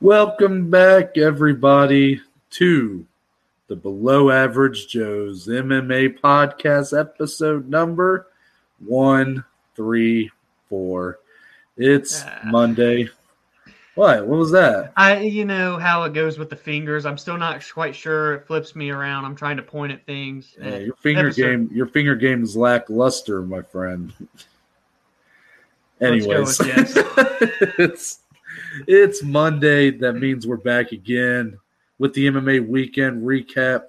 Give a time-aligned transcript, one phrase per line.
[0.00, 3.04] Welcome back, everybody, to
[3.66, 8.28] the Below Average Joe's MMA podcast episode number
[8.86, 11.18] 134.
[11.76, 12.40] It's Ah.
[12.44, 13.08] Monday.
[13.96, 14.24] What?
[14.26, 14.92] What was that?
[14.96, 17.04] I, you know how it goes with the fingers.
[17.04, 18.34] I'm still not quite sure.
[18.34, 19.24] It flips me around.
[19.24, 20.54] I'm trying to point at things.
[20.60, 24.12] Yeah, your finger episode- game your finger game is lackluster, my friend.
[26.00, 28.20] Anyways, it's
[28.86, 29.90] it's Monday.
[29.90, 31.58] That means we're back again
[31.98, 33.84] with the MMA weekend recap.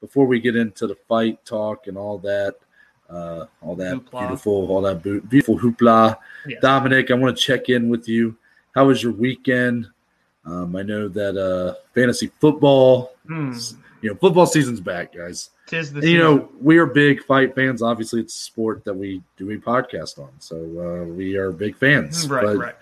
[0.00, 2.56] Before we get into the fight talk and all that,
[3.08, 4.20] uh, all that Hoopla.
[4.20, 6.16] beautiful, all that beautiful hoopla.
[6.46, 6.60] Yes.
[6.60, 8.36] Dominic, I want to check in with you.
[8.74, 9.86] How was your weekend?
[10.44, 13.52] Um, I know that uh, fantasy football, Hmm.
[14.00, 15.50] You know, football season's back, guys.
[15.66, 17.82] Tis the And, you know, we are big fight fans.
[17.82, 21.76] Obviously, it's a sport that we do a podcast on, so uh, we are big
[21.76, 22.28] fans.
[22.28, 22.74] right, but, right.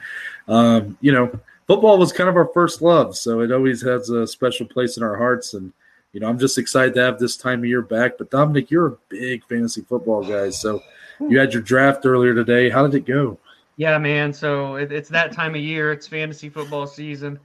[0.49, 4.27] Um, you know, football was kind of our first love, so it always has a
[4.27, 5.55] special place in our hearts.
[5.55, 5.73] And
[6.13, 8.19] you know, I'm just excited to have this time of year back.
[8.19, 10.83] But Dominic, you're a big fantasy football guy, so
[11.21, 12.71] you had your draft earlier today.
[12.71, 13.39] How did it go?
[13.77, 14.33] Yeah, man.
[14.33, 15.91] So it, it's that time of year.
[15.93, 17.41] It's fantasy football season.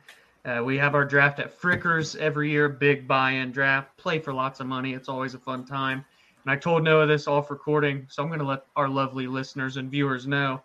[0.49, 2.69] Uh, we have our draft at Frickers every year.
[2.69, 3.95] Big buy-in draft.
[3.97, 4.93] Play for lots of money.
[4.93, 6.03] It's always a fun time.
[6.43, 9.77] And I told Noah this off recording, so I'm going to let our lovely listeners
[9.77, 10.63] and viewers know.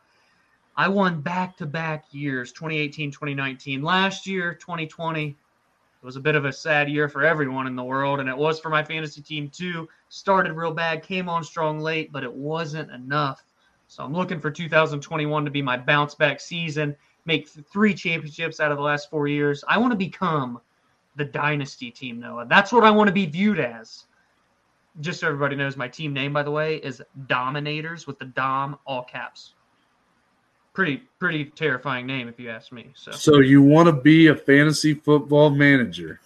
[0.74, 3.82] I won back-to-back years, 2018, 2019.
[3.82, 5.36] Last year, 2020, it
[6.02, 8.58] was a bit of a sad year for everyone in the world, and it was
[8.58, 9.86] for my fantasy team too.
[10.08, 13.44] Started real bad, came on strong late, but it wasn't enough.
[13.88, 18.70] So I'm looking for 2021 to be my bounce back season, make three championships out
[18.70, 19.64] of the last four years.
[19.68, 20.60] I want to become
[21.16, 22.46] the dynasty team, Noah.
[22.48, 24.04] That's what I want to be viewed as.
[25.00, 28.78] Just so everybody knows, my team name, by the way, is Dominators with the Dom
[28.86, 29.54] all caps.
[30.72, 32.90] Pretty, pretty terrifying name if you ask me.
[32.94, 36.20] So So you want to be a fantasy football manager?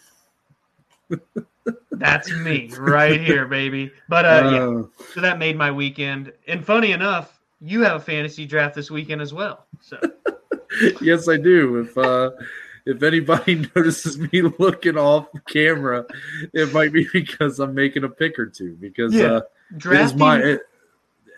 [1.93, 3.91] that's me right here, baby.
[4.09, 4.83] But uh, yeah, Uh,
[5.15, 6.33] so that made my weekend.
[6.47, 9.67] And funny enough, you have a fantasy draft this weekend as well.
[9.81, 9.99] So
[11.01, 11.81] yes, I do.
[11.81, 12.31] If uh,
[12.87, 16.07] if anybody notices me looking off camera,
[16.53, 18.77] it might be because I'm making a pick or two.
[18.81, 19.27] Because Yeah.
[19.27, 19.41] uh,
[19.75, 20.61] it is my it,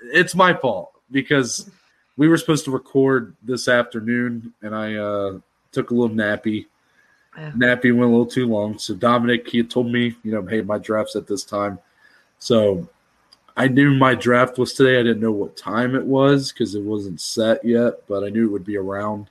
[0.04, 1.68] it's my fault because
[2.16, 5.38] we were supposed to record this afternoon, and I uh,
[5.72, 6.66] took a little nappy.
[7.36, 7.52] Yeah.
[7.52, 10.60] Nappy went a little too long, so Dominic he had told me, you know, hey,
[10.62, 11.78] my draft's at this time,
[12.38, 12.88] so
[13.60, 14.98] I knew my draft was today.
[14.98, 18.46] I didn't know what time it was because it wasn't set yet, but I knew
[18.46, 19.28] it would be around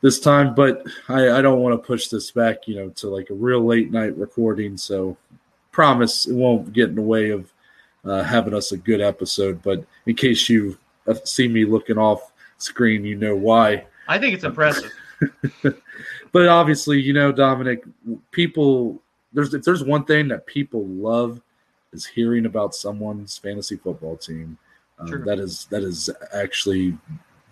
[0.00, 0.54] this time.
[0.54, 3.62] But I, I don't want to push this back, you know, to like a real
[3.62, 4.78] late night recording.
[4.78, 5.16] So
[5.72, 7.52] promise it won't get in the way of
[8.02, 9.62] uh, having us a good episode.
[9.62, 13.84] But in case you uh, see me looking off screen, you know why.
[14.08, 14.90] I think it's impressive.
[16.32, 17.84] But obviously, you know, Dominic,
[18.30, 19.02] people
[19.32, 21.40] there's if there's one thing that people love
[21.92, 24.58] is hearing about someone's fantasy football team.
[24.98, 26.96] Um, that is that is actually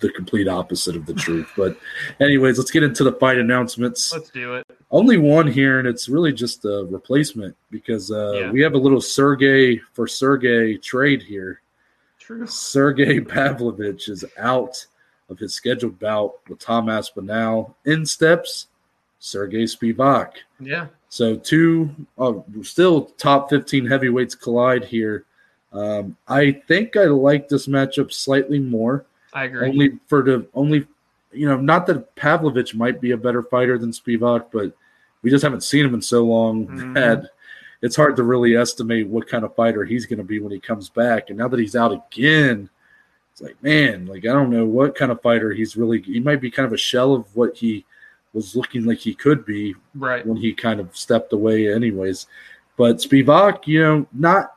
[0.01, 1.51] the complete opposite of the truth.
[1.57, 1.79] But
[2.21, 4.13] anyways, let's get into the fight announcements.
[4.13, 4.67] Let's do it.
[4.91, 8.51] Only one here, and it's really just a replacement because uh, Yeah.
[8.51, 11.63] we have a little Sergey for Sergey trade here.
[12.19, 12.47] True.
[12.47, 14.87] Sergey Pavlovich is out
[15.31, 17.77] of his scheduled bout with Tom Aspinall.
[17.85, 18.67] In steps
[19.19, 20.33] Sergey Spivak.
[20.61, 20.89] Yeah.
[21.17, 21.89] So two
[22.19, 25.25] uh, still top 15 heavyweights collide here.
[25.73, 29.67] Um, I think I like this matchup slightly more, I agree.
[29.69, 30.87] only for the only
[31.33, 34.73] you know not that Pavlovich might be a better fighter than Spivak, but
[35.23, 36.95] we just haven't seen him in so long Mhm.
[36.95, 37.31] that
[37.81, 40.61] it's hard to really estimate what kind of fighter he's going to be when he
[40.61, 41.29] comes back.
[41.31, 42.69] And now that he's out again,
[43.33, 46.03] it's like man, like I don't know what kind of fighter he's really.
[46.03, 47.87] He might be kind of a shell of what he
[48.37, 50.25] was looking like he could be right.
[50.25, 52.27] when he kind of stepped away anyways.
[52.77, 54.53] But Spivak, you know, not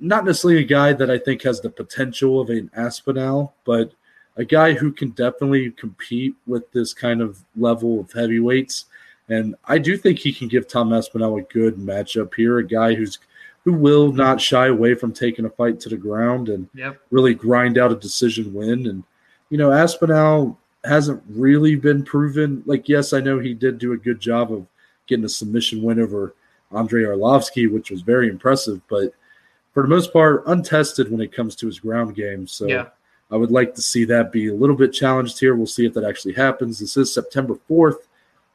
[0.00, 3.92] not necessarily a guy that I think has the potential of an Aspinall, but
[4.36, 8.84] a guy who can definitely compete with this kind of level of heavyweights.
[9.28, 12.94] And I do think he can give Tom Aspinall a good matchup here, a guy
[12.94, 13.18] who's
[13.64, 17.00] who will not shy away from taking a fight to the ground and Yep.
[17.10, 18.86] really grind out a decision win.
[18.86, 19.02] And,
[19.50, 20.58] you know, Aspinall
[20.88, 22.62] hasn't really been proven.
[22.66, 24.66] Like, yes, I know he did do a good job of
[25.06, 26.34] getting a submission win over
[26.72, 29.12] Andrei Arlovski, which was very impressive, but
[29.72, 32.46] for the most part, untested when it comes to his ground game.
[32.46, 32.88] So Yeah.
[33.30, 35.54] I would like to see that be a little bit challenged here.
[35.54, 36.78] We'll see if that actually happens.
[36.78, 38.08] This is September 4th.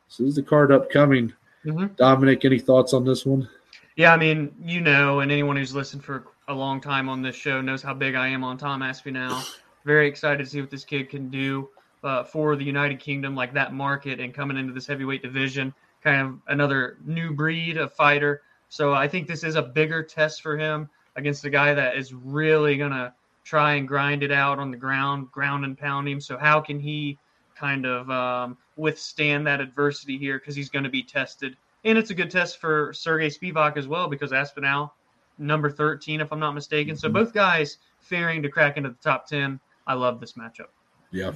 [0.09, 1.33] So this is the card upcoming.
[1.65, 1.95] Mhm.
[1.95, 3.47] Dominic, any thoughts on this one?
[3.95, 7.35] Yeah, I mean, you know, and anyone who's listened for a long time on this
[7.35, 9.41] show knows how big I am on Tom Aspinall.
[9.85, 11.69] Very excited to see what this kid can do.
[12.03, 15.73] Uh, for the United Kingdom, like that market, and coming into this heavyweight division,
[16.03, 18.41] kind of another new breed of fighter.
[18.69, 22.13] So I think this is a bigger test for him against a guy that is
[22.13, 23.13] really gonna
[23.45, 26.19] try and grind it out on the ground, ground and pound him.
[26.19, 27.19] So how can he
[27.55, 30.39] kind of um, withstand that adversity here?
[30.39, 33.87] Because he's going to be tested, and it's a good test for Sergey Spivak as
[33.87, 34.95] well because Aspinall,
[35.37, 36.95] number thirteen, if I'm not mistaken.
[36.95, 37.13] So Mhm.
[37.13, 39.59] both guys fearing to crack into the top ten.
[39.85, 40.69] I love this matchup.
[41.13, 41.31] Yeah,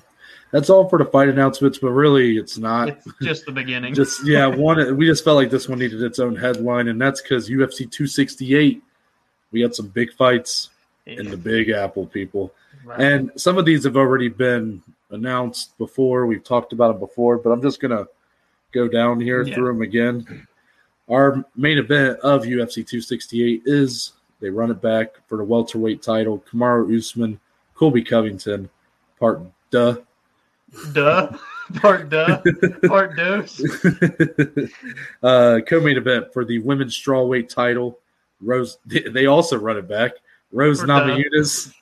[0.51, 2.89] that's all for the fight announcements, but really, it's not.
[2.89, 3.93] It's just the beginning.
[3.95, 4.97] just yeah, one.
[4.97, 8.81] We just felt like this one needed its own headline, and that's because UFC 268.
[9.51, 10.71] We had some big fights
[11.05, 12.53] in the Big Apple, people.
[12.83, 12.99] Right.
[12.99, 16.25] And some of these have already been announced before.
[16.25, 18.07] We've talked about them before, but I'm just to
[18.71, 19.55] go down here Yeah.
[19.55, 20.47] through them again.
[21.09, 26.43] Our main event of UFC 268 is they run it back for the welterweight title.
[26.51, 27.39] Kamaru Usman,
[27.73, 28.69] Colby Covington,
[29.19, 29.41] part
[29.71, 29.97] duh.
[30.93, 31.37] duh,
[31.75, 32.41] part duh,
[32.87, 33.61] part dose.
[35.23, 37.99] uh, co-main event for the women's strawweight title.
[38.41, 40.11] Rose, they also run it back.
[40.51, 40.85] Rose duh.
[40.85, 41.73] Namajunas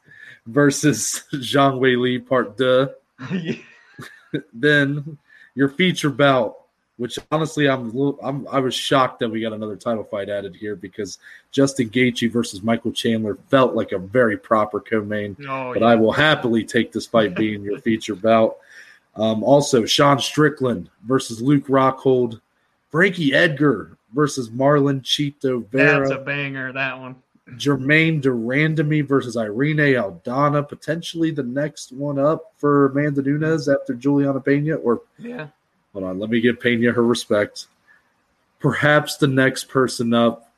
[0.48, 2.88] versus Zhang Wei Li, part duh.
[4.54, 5.18] then
[5.56, 6.56] your feature bout,
[6.98, 10.30] which honestly I'm, a little, I'm I was shocked that we got another title fight
[10.30, 11.18] added here because
[11.52, 15.88] Justin Gaethje versus Michael Chandler felt like a very proper co-main, oh, but yeah.
[15.88, 18.58] I will happily take this fight being your feature bout.
[19.16, 22.42] Um, also, Sean Strickland versus Luke Rockhold,
[22.90, 26.72] Frankie Edgar versus Marlon Chito That's a banger.
[26.74, 27.16] That one.
[27.58, 33.94] Germaine de Randamie versus Irene Aldana, potentially the next one up for Amanda Nunes after
[33.94, 34.76] Juliana Pena.
[34.76, 35.48] Or Yeah.
[35.96, 37.68] Hold on, let me give Pena her respect.
[38.60, 40.52] Perhaps the next person up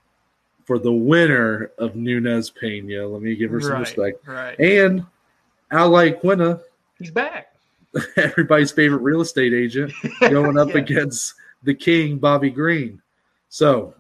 [0.65, 3.07] for the winner of Nunes Pena.
[3.07, 3.79] Let me give her some right.
[3.81, 4.27] respect.
[4.27, 4.59] Right.
[4.59, 5.05] And
[5.69, 6.59] Al Iaquinta,
[6.97, 7.53] He's back.
[8.17, 10.79] everybody's favorite real estate agent, going up Yeah.
[10.79, 12.99] against the king, Bobby Green.
[13.49, 13.93] So,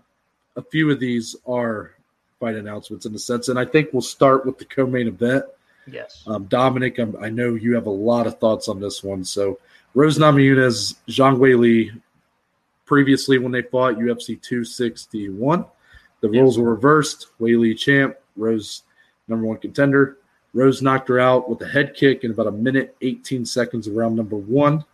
[0.55, 1.91] a few of these are
[2.39, 5.45] fight announcements in a sense, and I think we'll start with the co-main event.
[5.85, 6.23] Yes.
[6.25, 9.23] Um, Dominic, i I know you have a lot of thoughts on this one.
[9.23, 9.59] So,
[9.97, 11.91] Rose Namajunas, Zhang Wei Li,
[12.85, 15.65] previously when they fought UFC 261,
[16.21, 16.39] the Yes.
[16.39, 17.29] roles were reversed.
[17.39, 18.83] Wei Li champ, Rose
[19.27, 20.17] number one contender.
[20.53, 23.95] Rose knocked her out with a head kick in about a minute 18 seconds of
[23.95, 24.85] round number one.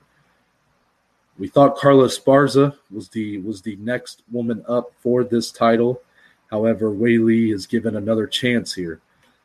[1.38, 6.02] We thought Carla Esparza was the was the next woman up for this title.
[6.50, 9.02] However, Wei Li is given another chance here.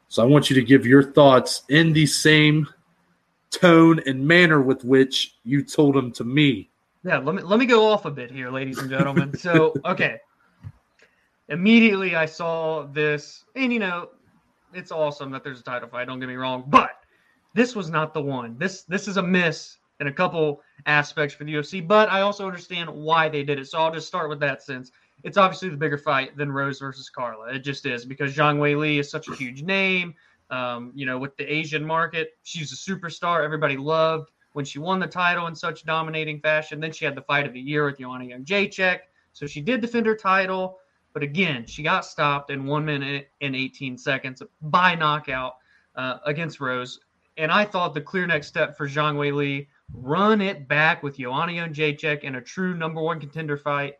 [0.08, 2.68] So I want you to give your thoughts in the same
[3.50, 6.70] tone and manner with which you told them to me.
[7.04, 9.36] Yeah, let me let me go off a bit here, ladies and gentlemen.
[9.36, 10.18] So, okay.
[11.48, 14.10] Immediately I saw this, and you know,
[14.74, 16.90] it's awesome that there's a title fight, don't get me wrong, but
[17.54, 18.56] this was not the one.
[18.58, 22.46] This this is a miss in a couple aspects for the UFC, but I also
[22.46, 23.66] understand why they did it.
[23.66, 24.92] So I'll just start with that since
[25.24, 27.52] it's obviously the bigger fight than Rose versus Carla.
[27.52, 30.14] It just is because Zhang Wei Li is such a huge name.
[30.50, 33.44] Um, you know, with the Asian market, she's a superstar.
[33.44, 36.80] Everybody loved when she won the title in such dominating fashion.
[36.80, 39.00] Then she had the fight of the year with Joanna Jedrzejczyk.
[39.32, 40.78] So she did defend her title,
[41.12, 45.58] but again, she got stopped in one minute and 18 seconds by knockout
[45.94, 46.98] uh, against Rose.
[47.36, 51.18] And I thought the clear next step for Zhang Wei Li, run it back with
[51.18, 53.94] Joanna Jedrzejczyk in a true number one contender fight.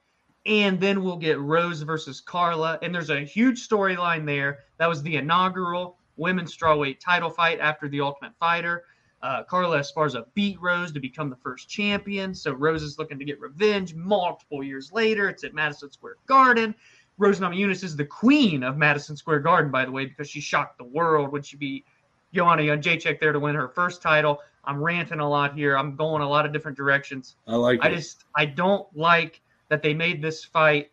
[0.44, 2.78] And then we'll get Rose versus Carla.
[2.82, 4.60] And there's a huge storyline there.
[4.78, 8.84] That was the inaugural women's strawweight title fight after the Ultimate Fighter.
[9.22, 12.34] Uh, Carla Esparza beat Rose to become the first champion.
[12.34, 15.28] So Rose is looking to get revenge multiple years later.
[15.28, 16.74] It's at Madison Square Garden.
[17.16, 20.78] Rose Namajunas is the queen of Madison Square Garden, by the way, because she shocked
[20.78, 21.84] the world when she beat
[22.32, 24.40] Joanna Jedrzejczyk there to win her first title.
[24.64, 25.76] I'm ranting a lot here.
[25.76, 27.36] I'm going a lot of different directions.
[27.48, 27.96] I like I it.
[27.96, 30.90] just I don't like that they made this fight,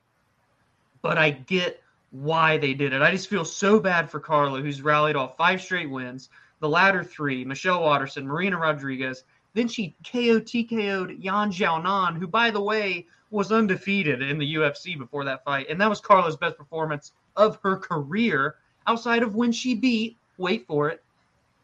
[1.02, 1.82] but I get
[2.22, 3.02] why they did it.
[3.02, 6.30] I just feel so bad for Carla, who's rallied off five straight wins,
[6.60, 9.24] the latter three, Michelle Waterson, Marina Rodriguez.
[9.54, 14.98] Then she KO TKO'd Yan Xiaonan, who, by the way, was undefeated in the UFC
[14.98, 15.68] before that fight.
[15.70, 18.56] And that was Carla's best performance of her career
[18.88, 21.04] outside of when she beat, wait for it,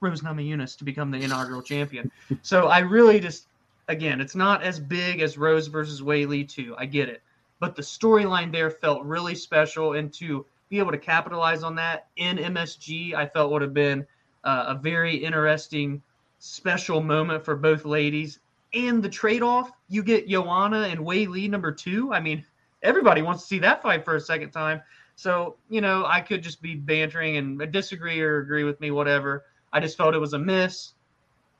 [0.01, 2.11] Rose Namajunas to become the inaugural champion.
[2.41, 3.47] So I really just,
[3.87, 6.75] again, it's not as big as Rose versus Li 2.
[6.77, 7.21] I get it.
[7.61, 9.93] But the storyline there felt really special.
[9.93, 14.05] And to be able to capitalize on that in MSG, I felt would have been
[14.43, 16.01] uh, a very interesting,
[16.39, 18.39] special moment for both ladies.
[18.73, 22.11] And the trade off, you get Joanna and Wei Li number two.
[22.11, 22.43] I mean,
[22.81, 24.81] everybody wants to see that fight for a second time.
[25.15, 29.45] So, you know, I could just be bantering and disagree or agree with me, whatever.
[29.71, 30.93] I just felt it was a miss.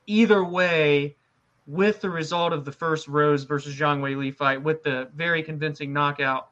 [0.08, 1.14] Either way,
[1.72, 5.42] with the result of the first Rose versus Zhang Wei Li fight, with the very
[5.42, 6.50] convincing knockout,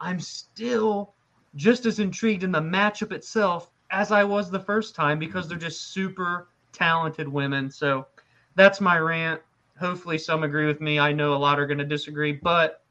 [0.00, 1.14] I'm still
[1.54, 5.56] just as intrigued in the matchup itself as I was the first time because they're
[5.56, 7.70] just super talented women.
[7.70, 8.08] So
[8.56, 9.40] that's my rant.
[9.78, 10.98] Hopefully, some agree with me.
[10.98, 12.82] I know a lot are going to disagree, but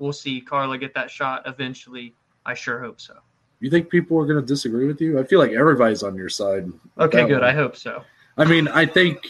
[0.00, 2.16] we'll see Carla get that shot eventually.
[2.44, 3.16] I sure hope so.
[3.60, 5.20] You think people are going to disagree with you?
[5.20, 6.68] I feel like everybody's on your side.
[6.98, 7.42] Okay, good.
[7.42, 7.44] One.
[7.44, 8.02] I hope so.
[8.36, 9.28] I mean, I think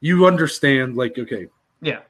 [0.00, 0.96] you understand.
[0.96, 1.48] Like, okay,
[1.80, 2.00] yeah,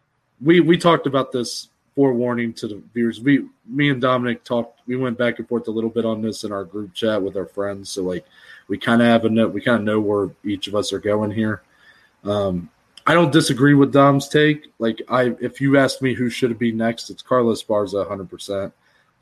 [0.40, 3.20] we we talked about this forewarning to the viewers.
[3.20, 4.80] We, me and Dominic talked.
[4.86, 7.36] We went back and forth a little bit on this in our group chat with
[7.36, 7.90] our friends.
[7.90, 8.24] So like,
[8.68, 9.52] we kind of have a note.
[9.52, 11.62] We kind of know where each of us are going here.
[12.24, 12.70] Um,
[13.06, 14.72] I don't disagree with Dom's take.
[14.78, 18.72] Like, I if you ask me who should be next, it's Carla Esparza, hundred percent.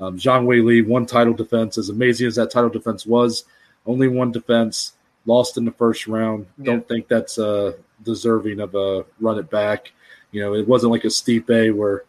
[0.00, 1.78] Um, Zhang Wei Li, one title defense.
[1.78, 3.44] As amazing as that title defense was,
[3.86, 4.92] only one defense,
[5.28, 6.46] lost in the first round.
[6.58, 6.72] Yeah.
[6.72, 9.92] Don't think that's uh, deserving of a run it back.
[10.32, 12.04] You know, it wasn't like a Stipe where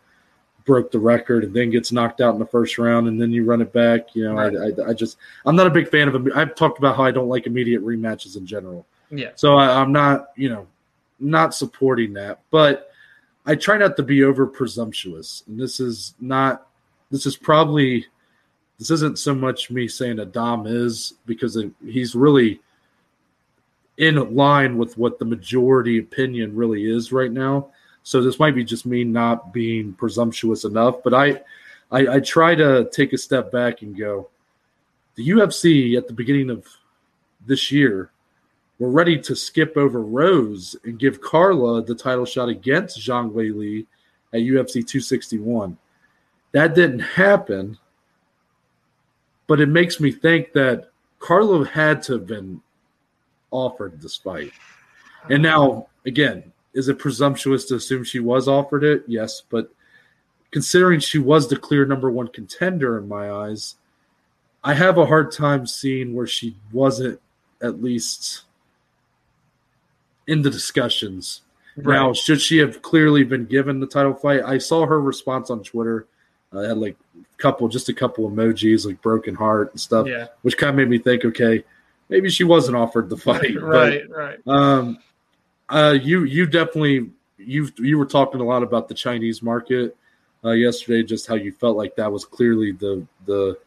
[0.66, 3.44] broke the record and then gets knocked out in the first round and then you
[3.44, 4.16] run it back.
[4.16, 4.56] You know, right.
[4.56, 6.28] I, I, I, just I'm not a big fan of.
[6.36, 8.86] I've talked about how I don't like immediate rematches in general.
[9.12, 9.32] Yeah.
[9.36, 10.68] So I, I'm not, you know,
[11.20, 12.92] not supporting that, but
[13.46, 15.44] I try not to be over presumptuous.
[15.48, 16.68] And this is not
[17.12, 18.06] this is probably
[18.78, 22.62] this isn't so much me saying that Dom is because he's really
[24.00, 27.68] in line with what the majority opinion really is right now.
[28.04, 31.42] So this might be just me not being presumptuous enough, but I,
[31.92, 34.30] I, I try to take a step back and go.
[35.16, 36.66] The UFC at the beginning of
[37.46, 38.10] this year
[38.80, 43.52] were ready to skip over Rose and give Carla the title shot against Zhang Wei
[43.52, 43.86] Li
[44.32, 45.78] at UFC 261.
[46.54, 47.78] That didn't happen,
[49.46, 50.90] but it makes me think that
[51.20, 52.62] Carlo had to have been
[53.52, 54.52] offered this fight.
[55.30, 59.04] And now, again, is it presumptuous to assume she was offered it?
[59.08, 59.72] Yes, but
[60.52, 63.76] considering she was the clear number one contender in my eyes,
[64.64, 67.20] I have a hard time seeing where she wasn't
[67.62, 68.44] at least
[70.28, 71.42] in the discussions.
[71.76, 71.96] Right.
[71.96, 74.42] Now, should she have clearly been given the title fight?
[74.44, 76.08] I saw her response on Twitter
[76.52, 80.28] uh, had like a couple, just a couple emojis, like broken heart and stuff, yeah.
[80.42, 81.64] which kind of made me think, okay,
[82.10, 83.56] maybe she wasn't offered the fight.
[83.62, 84.40] right, but, right.
[84.48, 84.98] Um,
[85.70, 89.96] uh, you you definitely you you were talking a lot about the Chinese market
[90.44, 93.58] uh, yesterday, just how you felt like that was clearly the the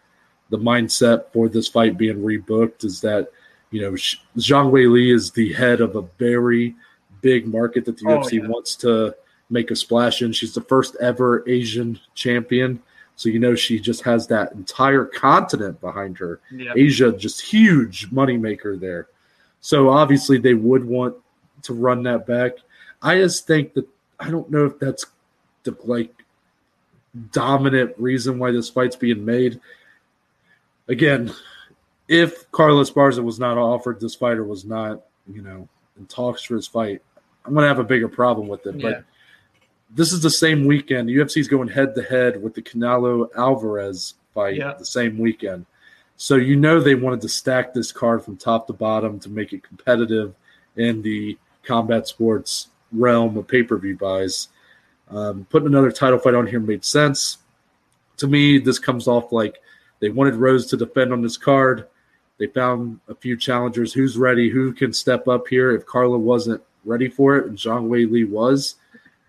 [0.50, 3.28] the mindset for this fight being rebooked is that
[3.70, 6.74] you know Zhang Wei Li is the head of a very
[7.20, 8.48] big market that the oh, UFC yeah.
[8.48, 9.14] wants to
[9.48, 10.32] make a splash in.
[10.32, 12.82] She's the first ever Asian champion.
[13.16, 16.40] So you know she just has that entire continent behind her.
[16.50, 16.76] Yep.
[16.76, 19.08] Asia, just huge moneymaker there.
[19.60, 21.16] So obviously they would want
[21.62, 22.52] to run that back.
[23.00, 23.86] I just think that
[24.18, 25.06] I don't know if that's
[25.62, 26.12] the like
[27.32, 29.60] dominant reason why this fight's being made.
[30.88, 31.32] Again,
[32.08, 35.02] if Carla Esparza was not offered this fight or was not,
[35.32, 37.02] you know, in talks for his fight,
[37.44, 38.76] I'm gonna have a bigger problem with it.
[38.76, 38.90] Yeah.
[38.90, 39.04] But
[39.94, 41.08] this is the same weekend.
[41.08, 44.74] The UFC is going head to head with the Canelo Alvarez fight yeah.
[44.78, 45.66] the same weekend.
[46.16, 49.52] So you know they wanted to stack this card from top to bottom to make
[49.52, 50.34] it competitive
[50.76, 54.48] in the combat sports realm of pay per view buys.
[55.10, 57.38] Um, putting another title fight on here made sense.
[58.18, 59.60] To me, this comes off like
[60.00, 61.88] they wanted Rose to defend on this card.
[62.38, 63.92] They found a few challengers.
[63.92, 64.48] Who's ready?
[64.48, 65.72] Who can step up here?
[65.72, 68.76] If Carla wasn't ready for it and Zhang Wei Li was,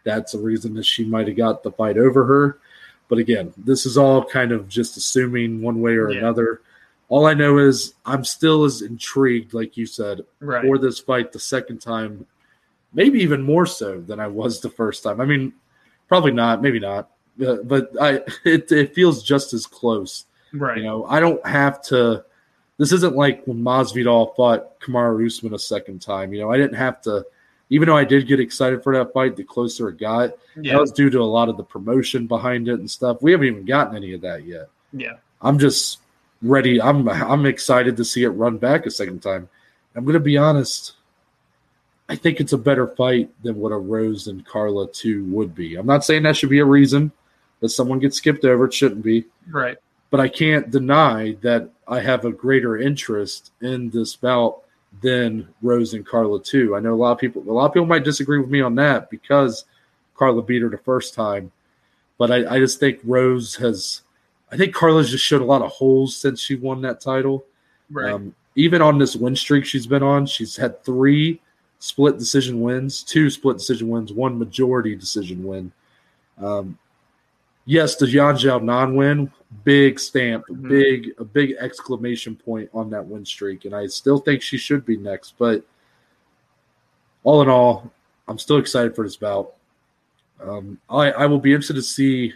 [0.04, 2.60] that's a reason that she might have got the fight over her.
[3.08, 6.20] But again, this is all kind of just assuming one way or yeah.
[6.20, 6.62] another.
[7.10, 10.64] All I know is I'm still as intrigued, like you said, right.
[10.64, 12.26] for this fight the second time,
[12.94, 15.22] maybe even more so than I was the first time.
[15.22, 15.54] I mean,
[16.08, 17.10] probably not, maybe not,
[17.46, 20.26] uh, but I it, it feels just as close.
[20.54, 20.78] Right.
[20.78, 22.26] You know, I don't have to.
[22.78, 26.34] This isn't like when Masvidal fought Kamaru Usman a second time.
[26.34, 27.26] You know, I didn't have to
[27.70, 30.74] even though I did get excited for that fight, the closer it got, yeah.
[30.74, 33.22] that was due to a lot of the promotion behind it and stuff.
[33.22, 34.70] We haven't even gotten any of that yet.
[34.92, 36.00] Yeah, I'm just
[36.42, 36.82] ready.
[36.82, 39.50] I'm I'm excited to see it run back a second time.
[39.96, 40.94] I'm going to be honest.
[42.10, 45.76] I think it's a better fight than what a Rose and Carla two would be.
[45.76, 47.12] I'm not saying that should be a reason
[47.62, 48.66] that someone gets skipped over.
[48.66, 49.26] It shouldn't be.
[49.50, 49.78] Right.
[50.10, 54.64] But I can't deny that I have a greater interest in this bout
[55.02, 56.76] than Rose and Carla too.
[56.76, 58.76] I know a lot of people a lot of people might disagree with me on
[58.76, 59.66] that because
[60.16, 61.52] Carla beat her the first time.
[62.18, 64.02] But I, I just think Rose has
[64.52, 67.46] I think Carla's just showed a lot of holes since she won that title.
[67.90, 68.12] Right.
[68.12, 71.42] Um, even on this win streak she's been on, she's had three
[71.80, 75.72] split decision wins, two split decision wins, one majority decision win.
[76.42, 76.78] Um,
[77.66, 79.32] yes, the Yan Xiaonan win,
[79.64, 80.70] big stamp, Mhm.
[80.70, 84.86] big a big exclamation point on that win streak, and I still think she should
[84.86, 85.36] be next.
[85.38, 85.64] But
[87.24, 87.92] all in all,
[88.28, 89.54] I'm still excited for this bout.
[90.42, 92.34] Um, I I will be interested to see,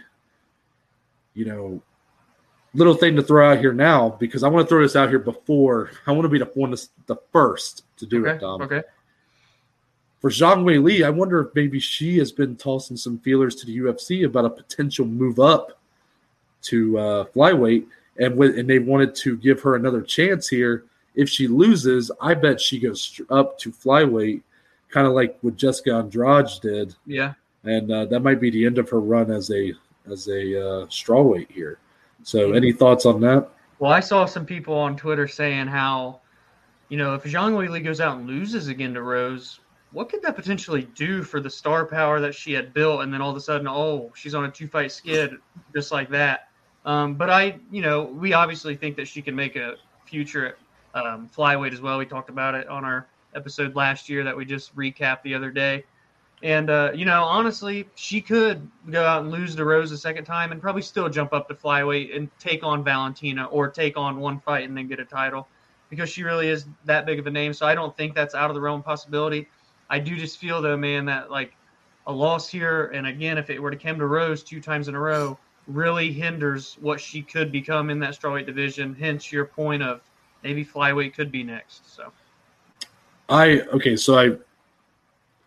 [1.34, 1.82] you know,
[2.74, 5.18] little thing to throw out here now because I want to throw this out here
[5.18, 8.36] before I want to be the one, to, the first to do Okay.
[8.36, 8.82] it, Dom Okay.
[10.20, 13.66] For Zhang Wei Li, I wonder if maybe she has been tossing some feelers to
[13.66, 15.78] the UFC about a potential move up
[16.62, 17.86] to uh, flyweight,
[18.18, 20.84] and with, and they wanted to give her another chance here.
[21.14, 24.42] If she loses, I bet she goes up to flyweight,
[24.90, 27.34] kind of like what Jessica Andrade did, Yeah.
[27.64, 29.72] and uh, that might be the end of her run as a
[30.10, 31.78] as a uh, strawweight here.
[32.24, 33.48] So, any thoughts on that?
[33.78, 36.20] Well, I saw some people on Twitter saying how,
[36.88, 39.60] you know, if Zhang Weili goes out and loses again to Rose,
[39.92, 43.02] what could that potentially do for the star power that she had built?
[43.02, 45.34] And then all of a sudden, oh, she's on a two fight skid
[45.74, 46.48] just like that.
[46.84, 49.76] Um, but I, you know, we obviously think that she can make a
[50.06, 50.56] future
[50.94, 51.98] um, flyweight as well.
[51.98, 55.50] We talked about it on our episode last year that we just recapped the other
[55.50, 55.84] day.
[56.42, 60.24] And uh, you know, honestly, she could go out and lose to Rose a second
[60.24, 64.20] time and probably still jump up to flyweight and take on Valentina or take on
[64.20, 65.48] one fight and then get a title
[65.90, 67.52] because she really is that big of a name.
[67.52, 69.48] So I don't think that's out of the realm possibility.
[69.90, 71.54] I do just feel though, man, that like
[72.06, 74.94] a loss here, and again, if it were to come to Rose two times in
[74.94, 78.94] a row, really hinders what she could become in that strawweight division.
[78.98, 80.00] Hence your point of
[80.42, 81.94] maybe flyweight could be next.
[81.94, 82.10] So
[83.28, 84.36] I okay, so I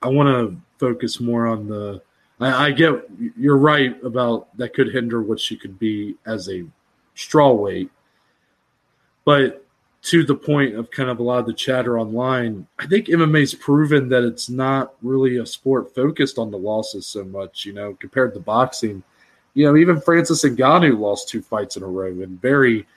[0.02, 2.02] I want to focus more on the.
[2.40, 3.06] I, I get
[3.38, 6.66] you're right about that could hinder what she could be as a
[7.16, 7.90] straw weight,
[9.26, 9.61] but
[10.04, 13.54] to the point of kind of a lot of the chatter online, I think MMA's
[13.54, 17.66] proven that it's not really a sport focused on the losses so much.
[17.66, 19.04] You know, compared to boxing,
[19.54, 22.88] you know, even Francis Ngannou lost two fights in a row in very,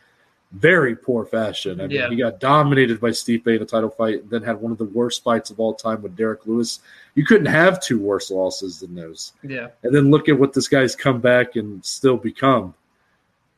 [0.53, 1.79] very poor fashion.
[1.81, 2.09] I mean, Yeah.
[2.09, 4.85] he got dominated by Stipe in a title fight, and then had one of the
[4.85, 6.81] worst fights of all time with Derrick Lewis.
[7.17, 9.33] You couldn't have two worse losses than those.
[9.43, 12.73] yeah, And then look at what this guy's come back and still become.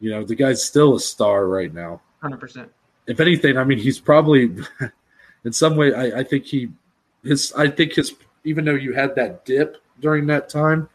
[0.00, 2.00] You know, the guy's still a star right now.
[2.20, 2.72] hundred percent.
[3.06, 4.56] If anything, I mean, he's probably
[5.44, 5.94] in some way.
[5.94, 6.68] I, I think he,
[7.22, 8.14] his, I think his,
[8.44, 10.88] even though you had that dip during that time,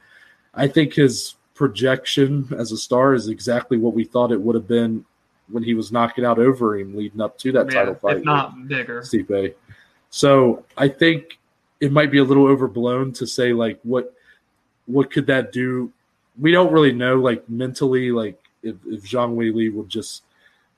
[0.53, 4.67] I think his projection as a star is exactly what we thought it would have
[4.67, 5.05] been
[5.49, 8.17] when he was knocking out Overeem leading up to that title fight.
[8.17, 9.01] if not bigger.
[9.01, 9.53] Stipe.
[10.09, 11.39] So I think
[11.79, 14.13] it might be a little overblown to say like what
[14.85, 15.91] what could that do?
[16.39, 20.23] We don't really know like mentally like if, if Zhang Wei Li would just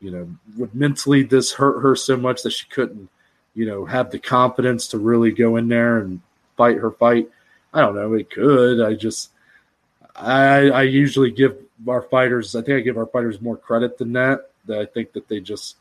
[0.04, 3.10] you know would mentally this hurt her so much that she couldn't
[3.56, 6.22] you know have the confidence to really go in there and
[6.58, 7.30] fight her fight.
[7.74, 8.14] I don't know.
[8.14, 8.82] It could.
[8.82, 9.32] I just
[10.16, 12.56] I I usually give our fighters.
[12.56, 14.52] I think I give our fighters more credit than that.
[14.66, 15.78] That I think that they just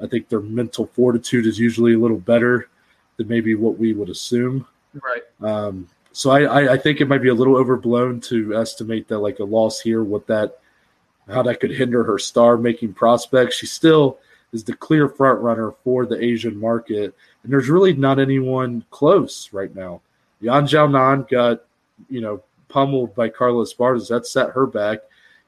[0.00, 2.68] I think their mental fortitude is usually a little better
[3.16, 4.66] than maybe what we would assume.
[4.94, 5.22] Right.
[5.40, 9.18] Um, so I, I, I think it might be a little overblown to estimate that
[9.18, 10.58] like a loss here, what that,
[11.28, 13.56] how that could hinder her star making prospects.
[13.56, 14.18] She still
[14.52, 19.52] is the clear front runner for the Asian market, and there's really not anyone close
[19.52, 20.00] right now.
[20.40, 21.64] Yan Xiaonan got,
[22.10, 24.08] you know, pummeled by Carla Esparza.
[24.08, 24.98] That set her back.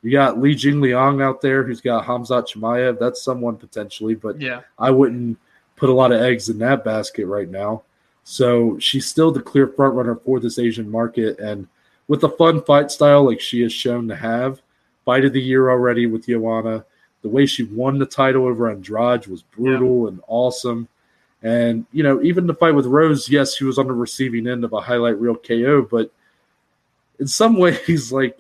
[0.03, 2.99] You got Li Jingliang out there who's got Hamzat Chimaev.
[2.99, 4.61] That's someone potentially, but Yeah.
[4.79, 5.39] I wouldn't
[5.77, 7.83] put a lot of eggs in that basket right now.
[8.23, 11.67] So she's still the clear front runner for this Asian market, and
[12.07, 14.61] with a fun fight style like she has shown to have,
[15.05, 16.85] fight of the year already with Joanna.
[17.23, 20.89] The way she won the title over Andrade was brutal and awesome.
[21.43, 24.65] And you know, even the fight with Rose, yes, she was on the receiving end
[24.65, 26.11] of a highlight reel KO, but
[27.19, 28.39] in some ways, like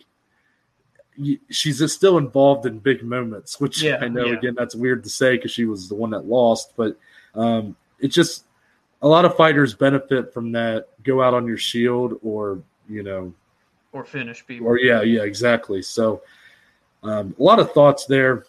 [1.48, 4.34] she's still involved in big moments, which Yeah, I know yeah.
[4.36, 6.98] again that's weird to say because she was the one that lost, but
[7.34, 8.44] um, it's just
[9.02, 10.88] a lot of fighters benefit from that.
[11.04, 13.32] Go out on your shield, or you know,
[13.92, 14.66] Or finish people.
[14.66, 15.82] or yeah, yeah, exactly.
[15.82, 16.22] So
[17.04, 18.44] um, a lot of thoughts there.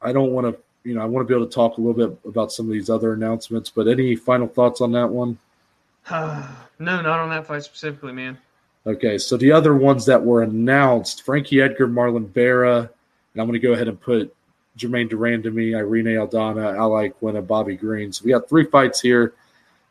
[0.00, 2.08] I don't want to, you know, I want to be able to talk a little
[2.08, 5.38] bit about some of these other announcements, but any final thoughts on that one?
[6.10, 8.38] no, not on that fight specifically, man.
[8.86, 13.60] Okay, so the other ones that were announced: Frankie Edgar, Marlon Vera, and I'm going
[13.60, 14.34] to go ahead and put
[14.76, 18.12] Germaine de Randamie, Irene Aldana, Al Iaquinta, and Bobby Green.
[18.12, 19.34] So we got three fights here.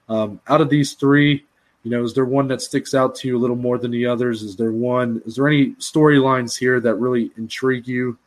[0.09, 1.45] Um, out of these three,
[1.87, 4.05] you know, is there one that sticks out to you a little more than the
[4.05, 4.43] others?
[4.43, 5.21] Is there one?
[5.25, 8.17] Is there any storylines here that really intrigue you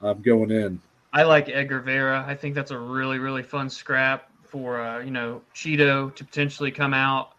[0.00, 0.80] um, going in?
[1.12, 2.24] I like Edgar Vera.
[2.26, 4.30] I think that's a really, really fun scrap.
[4.46, 7.32] for uh, you know Chito to potentially come out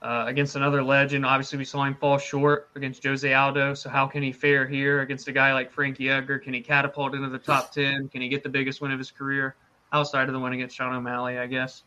[0.00, 1.26] uh, against another legend.
[1.26, 3.74] Obviously, we saw him fall short against Jose Aldo.
[3.74, 6.38] So how can he fare here against a guy like Frankie Edgar?
[6.38, 8.08] Can he catapult into the top ten?
[8.08, 9.54] Can he get the biggest win of his career
[9.92, 11.36] outside of the win against Sean O'Malley?
[11.36, 11.82] I guess.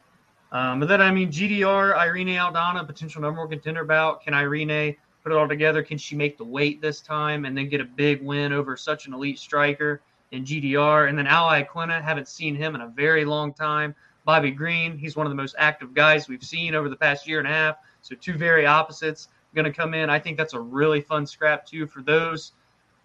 [0.54, 4.24] Um, but then I mean GDR, Irene Aldana, potential number one contender bout.
[4.24, 5.82] Can Irene put it all together?
[5.82, 9.08] Can she make the weight this time and then get a big win over such
[9.08, 11.10] an elite striker in GDR?
[11.10, 13.96] And then Al Iaquinta, haven't seen him in a very long time.
[14.26, 17.40] Bobby Green, he's one of the most active guys we've seen over the past year
[17.40, 17.78] and a half.
[18.04, 20.10] So two very opposites going to come in.
[20.10, 22.52] I think that's a really fun scrap too for those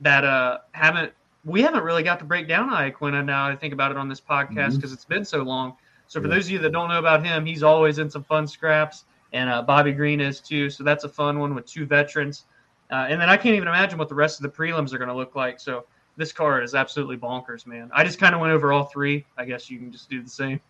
[0.00, 1.12] that uh, haven't.
[1.44, 3.48] We haven't really got to break down Iaquinta now.
[3.48, 4.92] I think about it on this podcast because mm-hmm.
[4.92, 5.76] it's been so long.
[6.08, 6.34] So for yeah.
[6.34, 9.48] those of you that don't know about him, he's always in some fun scraps, and
[9.48, 10.70] uh, Bobby Green is too.
[10.70, 12.44] So that's a fun one with two veterans.
[12.90, 15.08] Uh, and then I can't even imagine what the rest of the prelims are going
[15.08, 15.60] to look like.
[15.60, 15.84] So
[16.16, 17.90] this card is absolutely bonkers, man.
[17.94, 19.26] I just kind of went over all three.
[19.36, 20.60] I guess you can just do the same.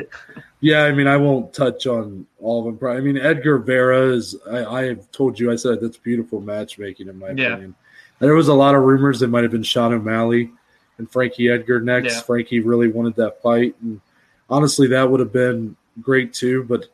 [0.60, 2.78] yeah, I mean, I won't touch on all of them.
[2.78, 2.98] Probably.
[2.98, 4.36] I mean, Edgar Vera is.
[4.50, 5.50] I, I have told you.
[5.52, 7.48] I said that's beautiful matchmaking in my yeah.
[7.48, 7.74] opinion.
[8.20, 10.50] And there was a lot of rumors it might have been Sean O'Malley
[10.98, 12.14] and Frankie Edgar next.
[12.14, 12.20] Yeah.
[12.22, 14.00] Frankie really wanted that fight, and
[14.48, 16.64] honestly, that would have been great too.
[16.64, 16.86] But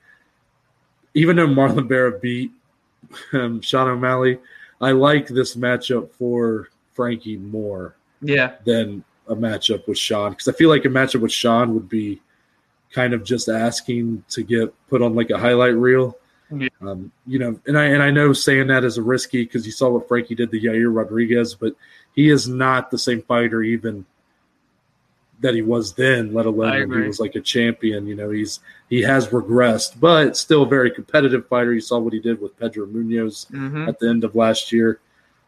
[1.14, 2.52] even though Marlon Vera beat
[3.32, 4.38] um, Sean O'Malley,
[4.80, 8.54] I like this matchup for Frankie more yeah.
[8.64, 12.20] than a matchup with Sean because I feel like a matchup with Sean would be
[12.90, 16.18] kind of just asking to get put on like a highlight reel.
[16.54, 16.68] Yeah.
[16.82, 19.72] Um, you know, and I and I know saying that is a risky because you
[19.72, 21.74] saw what Frankie did to Yair Rodriguez, but
[22.14, 24.04] he is not the same fighter even
[25.42, 28.06] that he was then, let alone when he was like a champion.
[28.06, 31.72] You know, he's he has regressed, but still a very competitive fighter.
[31.72, 33.88] You saw what he did with Pedro Munhoz mm-hmm.
[33.88, 35.00] at the end of last year.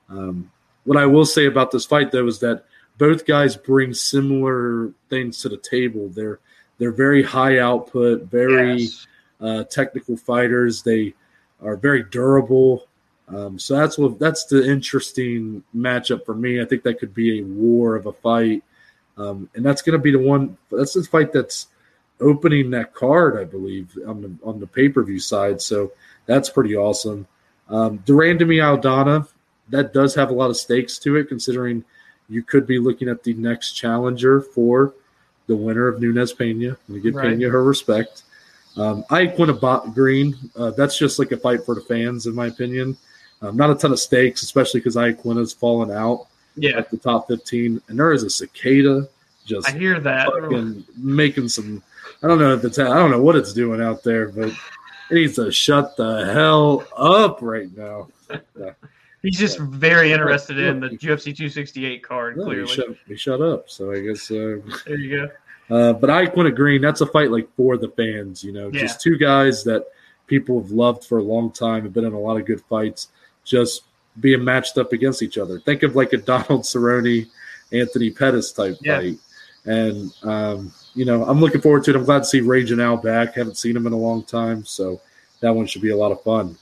[0.08, 0.50] Um,
[0.84, 2.64] what I will say about this fight, though, is that
[2.98, 6.08] both guys bring similar things to the table.
[6.08, 6.40] They're
[6.78, 9.06] they're very high output, very yes.
[9.40, 10.82] uh, technical fighters.
[10.82, 11.14] They
[11.62, 12.86] are very durable.
[13.28, 16.60] Um, so that's what that's the interesting matchup for me.
[16.60, 18.62] I think that could be a war of a fight,
[19.16, 20.56] um, and that's going to be the one.
[20.70, 21.68] That's the fight that's
[22.20, 25.60] opening that card, I believe, on the on the pay per view side.
[25.60, 25.92] So
[26.26, 27.26] that's pretty awesome.
[27.68, 29.28] Um, de Randamie Aldana,
[29.70, 31.84] that does have a lot of stakes to it, considering
[32.28, 34.94] you could be looking at the next challenger for
[35.46, 36.76] the winner of Nunes Pena.
[36.88, 37.30] We give right.
[37.30, 38.22] Pena her respect.
[38.76, 42.96] Um, Iaquinta Green, uh, that's just like a fight for the fans, in my opinion.
[43.40, 46.78] Um, not a ton of stakes, especially because Iaquinta's fallen out yeah.
[46.78, 47.80] at the top 15.
[47.88, 49.08] And there is a cicada
[49.44, 51.82] just I hear that making some.
[52.22, 52.78] I don't know if it's.
[52.78, 54.54] I don't know what it's doing out there, but it
[55.14, 58.08] needs to shut the hell up right now.
[58.58, 58.70] Yeah.
[59.22, 62.34] He's just very interested in the UFC 268 card.
[62.34, 63.70] Clearly, he shut, he shut, up.
[63.70, 65.28] So I guess uh, there you
[65.70, 65.74] go.
[65.74, 68.44] Uh, but Iaquinta Green, that's a fight like for the fans.
[68.44, 68.80] You know, yeah.
[68.80, 69.86] just two guys that
[70.26, 73.08] people have loved for a long time, have been in a lot of good fights,
[73.44, 73.84] just
[74.20, 75.60] being matched up against each other.
[75.60, 77.28] Think of like a Donald Cerrone,
[77.72, 78.98] Anthony Pettis type yeah.
[78.98, 79.18] fight.
[79.66, 81.96] And um, you know, I'm looking forward to it.
[81.96, 83.34] I'm glad to see Ragin' Al back.
[83.34, 85.00] Haven't seen him in a long time, so
[85.40, 86.56] that one should be a lot of fun.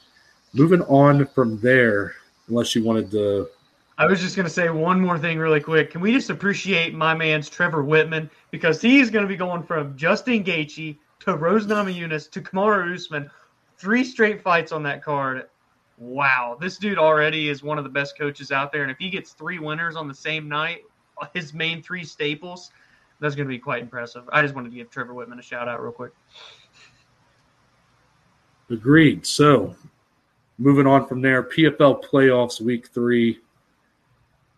[0.55, 2.15] Moving on from there,
[2.49, 3.49] unless you wanted to.
[3.99, 5.91] I was just going to say one more thing really quick.
[5.91, 9.97] Can we just appreciate my man's Trevor Wittman because he's going to be going from
[9.97, 13.31] Justin Gaethje to Rose Namajunas to Kamaru Usman,
[13.79, 15.47] three straight fights on that card.
[16.03, 19.09] Wow, this dude already is one of the best coaches out there, and if he
[19.09, 20.83] gets three winners on the same night,
[21.33, 22.73] his main three staples,
[23.21, 24.25] that's going to be quite impressive.
[24.33, 26.11] I just wanted to give Trevor Wittman a shout out real quick.
[28.69, 29.25] Agreed.
[29.25, 29.77] So
[30.59, 33.39] moving on from there, PFL playoffs week three.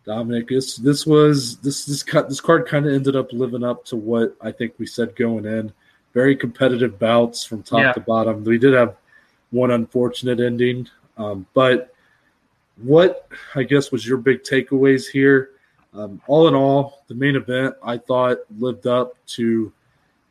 [0.07, 3.85] Dominic, this this was this this cut this card kind of ended up living up
[3.87, 5.74] to what I think we said going in.
[6.14, 7.92] Very competitive bouts from top yeah.
[7.92, 8.44] to bottom.
[8.44, 8.96] We did have
[9.50, 11.94] one unfortunate ending, um, but
[12.83, 15.50] what I guess was your big takeaways here?
[15.92, 19.72] Um, all in all, the main event I thought lived up to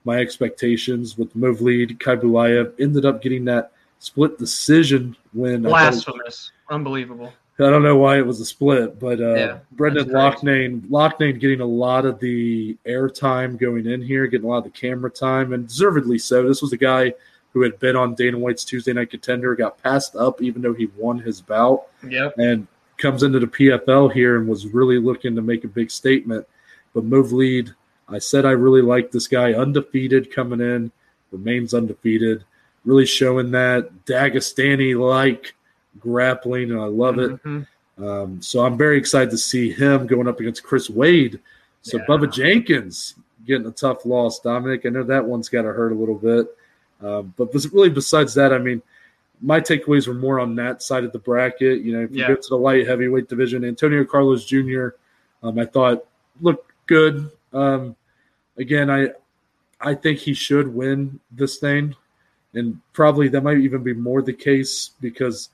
[0.04, 2.74] my expectations with Movlid Khaybulaev.
[2.80, 7.32] Ended up getting that split decision when blasphemous, unbelievable.
[7.60, 11.62] I don't know why it was a split, but uh, yeah, Brendan Loughnane, Loughnane getting
[11.62, 15.54] a lot of the airtime going in here, getting a lot of the camera time,
[15.54, 16.46] and deservedly so.
[16.48, 17.14] This was a guy
[17.54, 20.88] who had been on Dana White's Tuesday Night Contender, got passed up even though he
[20.98, 22.34] won his bout, yep.
[22.38, 26.48] and comes into the PFL here and was really looking to make a big statement.
[26.94, 27.74] But Movlid,
[28.10, 30.92] I said I really like this guy, undefeated coming in,
[31.32, 32.44] remains undefeated
[32.86, 35.56] really showing that Dagestani like
[36.00, 37.32] grappling, and I love it.
[37.44, 38.04] Mm-hmm.
[38.04, 41.40] Um, so I'm very excited to see him going up against Chris Wade.
[41.82, 42.06] So yeah.
[42.06, 44.40] Bubba Jenkins getting a tough loss.
[44.40, 46.48] Dominic, I know that one's got to hurt a little bit.
[47.04, 48.82] Um, but really, besides that, I mean,
[49.42, 51.82] my takeaways were more on that side of the bracket.
[51.82, 52.30] You know, if you Yeah.
[52.30, 54.90] go to the light heavyweight division, Antonio Carlos Jr.
[55.42, 56.06] Um, I thought
[56.42, 57.30] looked good.
[57.52, 57.96] Um,
[58.58, 59.10] again, I
[59.82, 61.94] I think he should win this thing,
[62.54, 65.50] and probably that might even be more the case because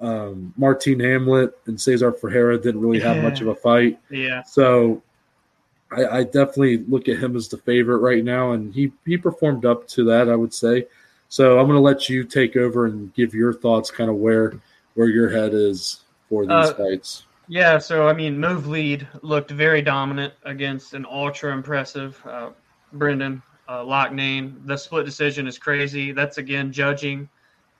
[0.00, 4.00] um, Martin Hamlet and Cezar Ferreira didn't really have much of a fight.
[4.10, 4.42] Yeah.
[4.42, 5.00] So
[5.92, 9.64] I, I definitely look at him as the favorite right now, and he he performed
[9.64, 10.86] up to that, I would say.
[11.28, 14.54] So I'm going to let you take over and give your thoughts, kind of where
[14.94, 17.24] where your head is for these Uh, fights.
[17.48, 22.50] Yeah, so I mean, Movlid looked very dominant against an ultra impressive uh,
[22.92, 23.84] Brendan uh.
[24.66, 26.12] The split decision is crazy.
[26.12, 27.28] That's again judging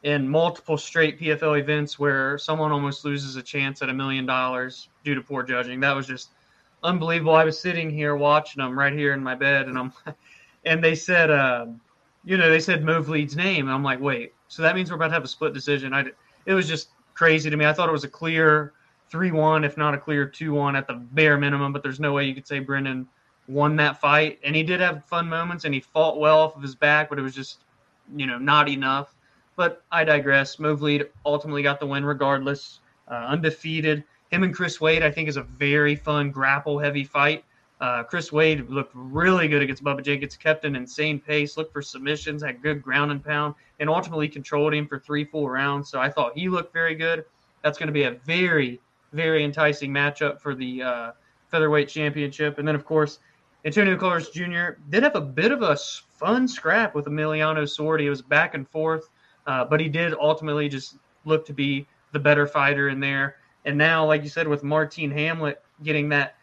[0.03, 4.89] in multiple straight PFL events where someone almost loses a chance at a million dollars
[5.05, 5.81] due to poor judging.
[5.81, 6.31] That was just
[6.83, 7.35] unbelievable.
[7.35, 9.93] I was sitting here watching them right here in my bed, and I'm,
[10.65, 11.67] and they said, uh,
[12.25, 15.09] you know, they said Movlid's name, and I'm like, wait, so that means we're about
[15.09, 15.93] to have a split decision.
[15.93, 16.07] I,
[16.47, 17.67] it was just crazy to me.
[17.67, 18.73] I thought it was a clear
[19.11, 21.73] three one, if not a clear two one at the bare minimum.
[21.73, 23.07] But there's no way you could say Brendan
[23.49, 24.39] won that fight.
[24.45, 27.19] And he did have fun moments, and he fought well off of his back, but
[27.19, 27.65] it was just
[28.15, 29.15] you know not enough.
[29.57, 30.57] But I digress.
[30.57, 32.81] Movlid ultimately got the win regardless.
[33.09, 34.05] Uh, undefeated.
[34.33, 37.45] Him and Chris Wade, I think, is a very fun grapple heavy fight.
[37.83, 41.83] Uh, Chris Wade looked really good against Bubba Jenkins, kept an insane pace, looked for
[41.83, 45.91] submissions, had good ground and pound, and ultimately controlled him for three full rounds.
[45.91, 47.27] So I thought he looked very good.
[47.63, 48.81] That's going to be a very,
[49.13, 51.13] very enticing matchup for the uh,
[51.51, 52.59] featherweight championship.
[52.59, 53.19] And then, of course,
[53.67, 54.79] Antonio Carlos Jr.
[54.89, 55.77] did have a bit of a
[56.17, 58.05] fun scrap with Emiliano Sordi.
[58.05, 59.11] It was back and forth,
[59.47, 63.37] uh, but he did ultimately just look to be the better fighter in there.
[63.65, 66.37] And now, like you said, with Martin Hamlet getting that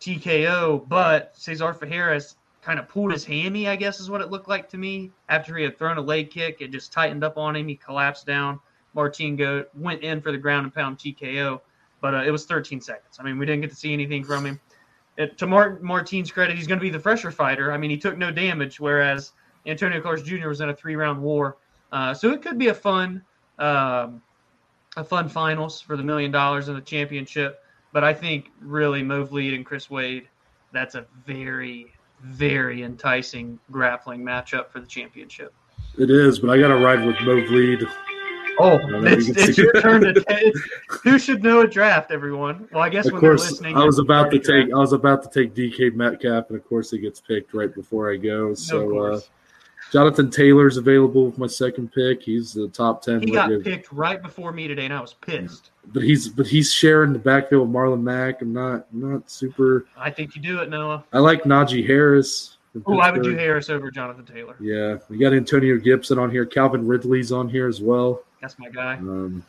[0.00, 4.48] TKO, but Cezar Ferreira's kind of pulled his hammy, I guess is what it looked
[4.48, 5.12] like to me.
[5.28, 7.68] After he had thrown a leg kick, it just tightened up on him.
[7.68, 8.58] He collapsed down.
[8.94, 11.60] Martin go, went in for the ground and pound TKO,
[12.00, 13.18] but uh, it was 13 seconds.
[13.18, 14.60] I mean, we didn't get to see anything from him.
[15.16, 17.72] It, to Mar- Martin's credit, he's going to be the fresher fighter.
[17.72, 19.32] I mean, he took no damage, whereas
[19.66, 20.48] Antonio Carlos Jr.
[20.48, 21.56] was in a three-round war.
[21.92, 23.22] Uh, so it could be a fun,
[23.58, 24.22] um,
[24.96, 27.60] a fun finals for the million dollars in the championship.
[27.92, 30.28] But I think really Movlid and Chris Wade,
[30.72, 35.54] that's a very, very enticing grappling matchup for the championship.
[35.96, 37.88] It is, but I got to ride with Movlid.
[38.58, 39.82] Oh, it's, you it's your that.
[39.82, 40.52] turn to.
[41.02, 42.68] Who should know a draft, everyone?
[42.72, 44.74] Well, I guess Of when they're course, listening, I was about to take drafted.
[44.74, 48.12] I was about to take DK Metcalf, and of course he gets picked right before
[48.12, 48.48] I go.
[48.48, 49.20] No, So uh.
[49.92, 52.22] Jonathan Taylor's available with my second pick.
[52.22, 53.20] He's the top ten.
[53.22, 55.70] he got with- picked right before me today, and I was pissed.
[55.92, 58.42] but he's but he's sharing the backfield with Marlon Mack.
[58.42, 59.86] I'm not I'm not super.
[59.96, 61.04] I think you do it, Noah.
[61.12, 62.56] I like Najee Harris.
[62.86, 64.56] Oh, I would do Harris over Jonathan Taylor.
[64.58, 66.44] Yeah, we got Antonio Gibson on here.
[66.44, 68.24] Calvin Ridley's on here as well.
[68.40, 68.94] That's my guy.
[68.96, 69.44] Um,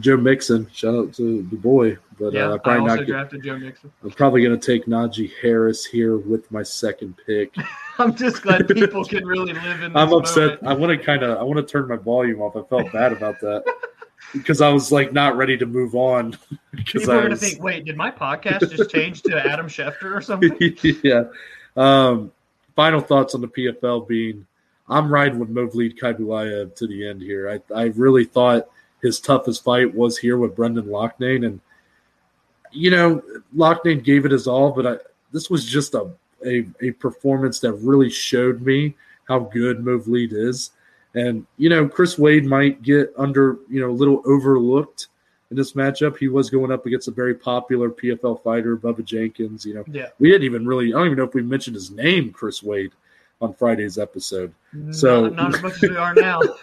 [0.00, 1.96] Joe Mixon, shout out to the boy.
[2.18, 3.06] But yeah, uh, I probably also not.
[3.06, 3.92] Drafted Joe Mixon.
[4.02, 7.54] I'm probably going to take Najee Harris here with my second pick.
[7.98, 9.92] I'm just glad people can really live in.
[9.92, 10.62] This I'm upset.
[10.62, 10.66] moment.
[10.66, 12.56] I want to kind of I want to turn my volume off.
[12.56, 13.64] I felt bad about that
[14.32, 16.36] because I was like not ready to move on
[16.72, 19.66] because People I are going to think, wait, did my podcast just change to Adam
[19.66, 20.76] Schefter or something?
[21.02, 21.24] yeah.
[21.76, 22.32] Um,
[22.74, 24.46] final thoughts on the PFL being
[24.88, 27.50] I'm riding with Movlid Khaybulaev to the end here.
[27.50, 28.68] I, I really thought
[29.02, 31.46] his toughest fight was here with Brendan Loughnane.
[31.46, 31.60] And,
[32.72, 33.22] you know,
[33.56, 34.96] Loughnane gave it his all, but I,
[35.32, 36.10] this was just a,
[36.44, 38.94] a, a performance that really showed me
[39.26, 40.70] how good Movlid is.
[41.14, 45.08] And, you know, Chris Wade might get under, you know, a little overlooked
[45.50, 46.18] in this matchup.
[46.18, 49.84] He was going up against a very popular PFL fighter, Bubba Jenkins, you know.
[49.90, 50.08] Yeah.
[50.18, 52.92] We didn't even really, I don't even know if we mentioned his name, Chris Wade,
[53.40, 54.52] on Friday's episode.
[54.90, 56.40] So- not, not as much as we are now.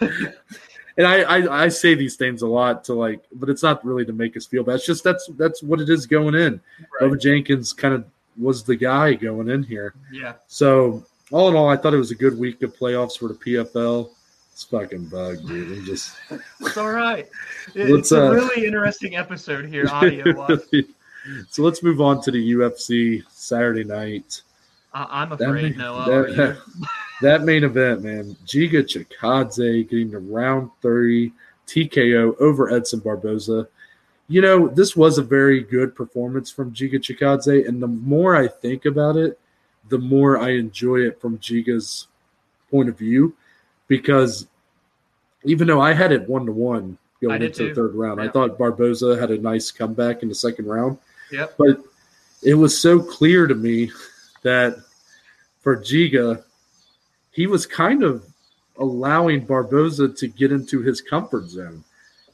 [0.98, 4.04] And I, I, I say these things a lot to like, but it's not really
[4.06, 4.76] to make us feel bad.
[4.76, 6.60] It's just that's that's what it is going in.
[7.00, 7.10] Right.
[7.10, 8.04] Bubba Jenkins kind of
[8.38, 9.94] was the guy going in here.
[10.12, 10.34] yeah.
[10.46, 13.34] So all in all, I thought it was a good week of playoffs for the
[13.34, 14.10] PFL.
[14.52, 15.78] It's fucking bug, dude.
[15.78, 16.16] I'm just
[16.60, 17.28] It's all right.
[17.74, 20.60] It- it's a uh, really interesting episode here, audio wise.
[21.50, 24.40] so let's move on to the UFC Saturday night.
[25.10, 26.04] I'm afraid, main, Noah.
[26.34, 26.58] That,
[27.22, 28.36] that main event, man.
[28.46, 31.32] Giga Chikadze getting to round 30
[31.66, 33.68] TKO over Edson Barboza.
[34.28, 38.48] You know, this was a very good performance from Giga Chikadze, and the more I
[38.48, 39.38] think about it,
[39.88, 42.08] the more I enjoy it from Giga's
[42.70, 43.36] point of view,
[43.86, 44.48] because
[45.44, 48.58] even though I had it one to one going into the third round, I thought
[48.58, 50.98] Barboza had a nice comeback in the second round
[51.30, 51.54] Yep.
[51.58, 51.80] but
[52.42, 53.90] it was so clear to me
[54.42, 54.76] that
[55.66, 56.44] for Giga,
[57.32, 58.24] he was kind of
[58.78, 61.82] allowing Barboza to get into his comfort zone.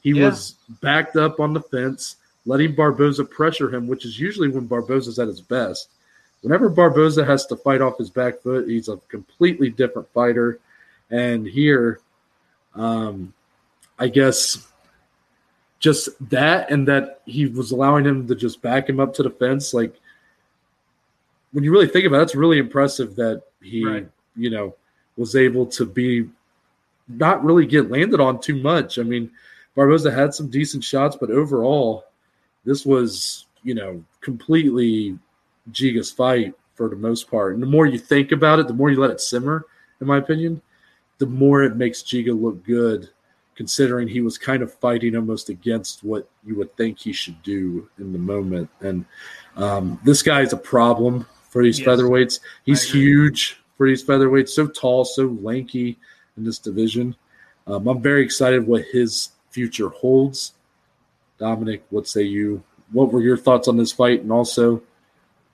[0.03, 0.29] He Yeah.
[0.29, 5.17] was backed up on the fence, letting Barboza pressure him, which is usually when Barboza's
[5.17, 5.89] at his best.
[6.41, 10.59] Whenever Barboza has to fight off his back foot, he's a completely different fighter.
[11.09, 12.01] And here,
[12.75, 13.33] um,
[13.97, 14.67] I guess
[15.79, 19.31] just that and that he was allowing him to just back him up to the
[19.31, 19.73] fence.
[19.73, 19.99] Like
[21.53, 24.09] when you really think about it, it's really impressive that he, Right.
[24.35, 24.75] you know,
[25.15, 26.27] was able to be
[27.07, 28.97] not really get landed on too much.
[28.97, 29.31] I mean,
[29.75, 32.05] Barboza had some decent shots, but overall,
[32.65, 35.17] this was, you know, completely
[35.71, 37.53] Giga's fight for the most part.
[37.53, 39.65] And the more you think about it, the more you let it simmer,
[40.01, 40.61] in my opinion,
[41.19, 43.09] the more it makes Giga look good,
[43.55, 47.87] considering he was kind of fighting almost against what you would think he should do
[47.99, 48.69] in the moment.
[48.81, 49.05] And
[49.55, 51.87] um, this guy is a problem for these Yes.
[51.87, 52.39] featherweights.
[52.65, 55.99] He's huge for these featherweights, so tall, so lanky
[56.35, 57.15] in this division.
[57.67, 60.53] Um, I'm very excited what his future holds.
[61.37, 62.63] Dominic, what say you?
[62.91, 64.21] What were your thoughts on this fight?
[64.21, 64.81] And also,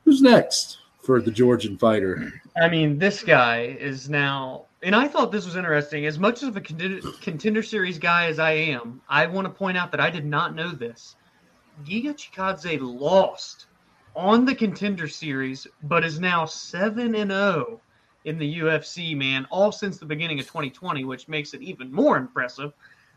[0.06, 2.42] who's next for the Georgian fighter?
[2.60, 6.06] I mean, this guy is now, and I thought this was interesting.
[6.06, 9.78] As much of a contender, contender series guy as I am, I want to point
[9.78, 11.18] out that I did not know this.
[11.86, 13.66] Giga Chikadze lost
[14.16, 17.80] on the contender series, but is now seven and zero
[18.26, 19.16] in the UFC.
[19.16, 22.74] Man, all since the beginning of 2020, which makes it even more impressive.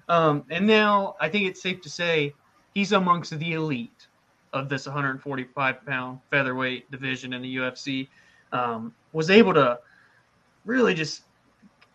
[0.08, 2.34] Um, and now I think it's safe to say
[2.74, 4.08] he's amongst the elite
[4.52, 8.08] of this 145 pound featherweight division in the UFC.
[8.52, 9.78] Um, was able to
[10.64, 11.22] really just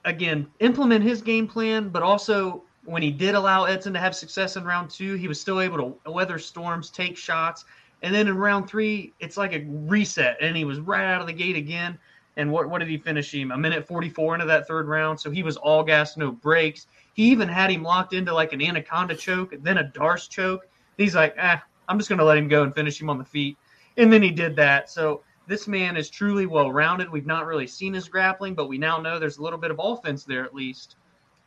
[0.06, 4.56] again implement his game plan, but also when he did allow Edson to have success
[4.56, 7.66] in round two, he was still able to weather storms, take shots,
[8.02, 11.28] and then in round three, it's like a reset, and he was right out of
[11.28, 11.98] the gate again.
[12.36, 13.52] And what what did he finish him?
[13.52, 16.88] A minute 44 into that third round, so he was all gas, no brakes.
[17.14, 20.68] He even had him locked into like an anaconda choke, then a D'Arce choke.
[20.98, 23.58] He's like, ah, I'm just gonna let him go and finish him on the feet,
[23.98, 24.90] and then he did that.
[24.90, 27.10] So this man is truly well rounded.
[27.10, 29.80] We've not really seen his grappling, but we now know there's a little bit of
[29.82, 30.98] offense there at least.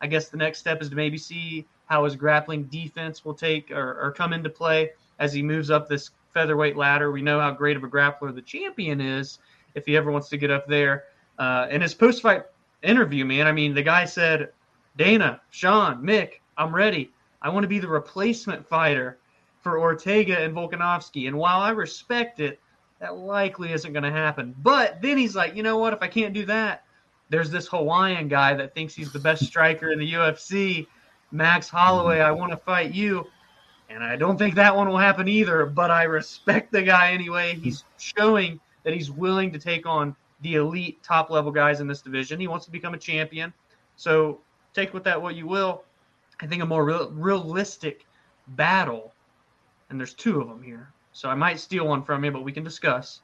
[0.00, 3.70] I guess the next step is to maybe see how his grappling defense will take
[3.70, 7.10] or, or come into play as he moves up this featherweight ladder.
[7.10, 9.38] We know how great of a grappler the champion is
[9.74, 11.04] if he ever wants to get up there.
[11.38, 12.44] Uh, in his post fight
[12.82, 14.52] interview, man, I mean, the guy said,
[14.96, 17.12] Dana, Sean, Mick, I'm ready.
[17.42, 19.18] I want to be the replacement fighter
[19.62, 21.26] for Ortega and Volkanovski.
[21.26, 22.60] And while I respect it,
[22.98, 24.54] that likely isn't going to happen.
[24.62, 25.92] But then he's like, you know what?
[25.92, 26.84] If I can't do that,
[27.30, 30.86] there's this Hawaiian guy that thinks he's the best striker in the UFC,
[31.30, 32.20] Max Holloway.
[32.20, 33.26] I want to fight you.
[33.90, 37.57] And I don't think that one will happen either, but I respect the guy anyway.
[37.57, 42.00] He's showing that he's willing to take on the elite top level guys in this
[42.00, 42.38] division.
[42.38, 43.53] He wants to become a champion.
[43.96, 44.38] So
[44.72, 45.83] take with that what you will.
[46.40, 48.07] I think a more real, realistic
[48.48, 49.12] battle,
[49.90, 50.92] and there's two of them here.
[51.12, 53.20] So I might steal one from you, but we can discuss.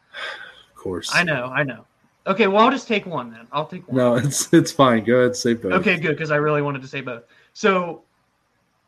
[0.68, 1.10] Of course.
[1.14, 1.86] I know, I know.
[2.26, 3.46] Okay, well, I'll just take one then.
[3.52, 3.96] I'll take one.
[3.96, 5.04] No, it's it's fine.
[5.04, 5.72] Go ahead, say both.
[5.74, 7.22] Okay, good, because I really wanted to say both.
[7.52, 8.02] So,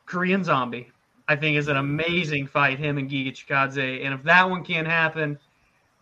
[0.07, 0.91] Korean Zombie,
[1.29, 4.05] I think, is an amazing fight, him and Giga Chikadze.
[4.05, 5.39] And if that one can't happen,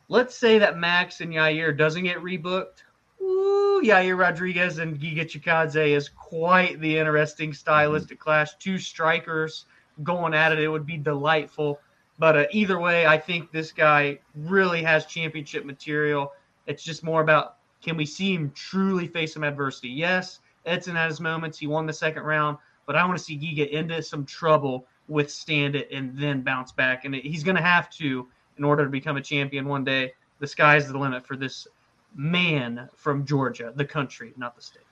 [0.09, 2.85] let's say that Max and Yair doesn't get rebooked.
[3.21, 8.55] Ooh, Yair Rodriguez and Giga Chikadze is quite the interesting stylistic clash.
[8.55, 9.67] Two strikers
[10.03, 10.61] going at it.
[10.61, 11.81] It would be delightful.
[12.19, 16.33] But uh, either way, I think this guy really has championship material.
[16.67, 19.89] It's just more about can we see him truly face some adversity?
[19.89, 21.59] Yes, Edson had his moments.
[21.59, 25.77] He won the second round, but I want to see Giga into some trouble, withstand
[25.77, 27.05] it, and then bounce back.
[27.05, 30.13] And he's going to have to in order to become a champion one day.
[30.39, 31.67] The sky's the limit for this
[32.15, 34.83] man from Georgia, the country, not the state.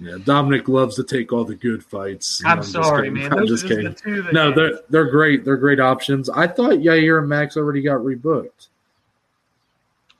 [0.00, 2.40] Yeah, Dominic loves to take all the good fights.
[2.44, 3.14] I'm, just sorry, kidding.
[3.14, 3.32] man.
[3.32, 5.44] I'm Those just are just the No, they're they're great.
[5.44, 6.30] They're great options.
[6.30, 8.68] I thought Yair and Max already got rebooked.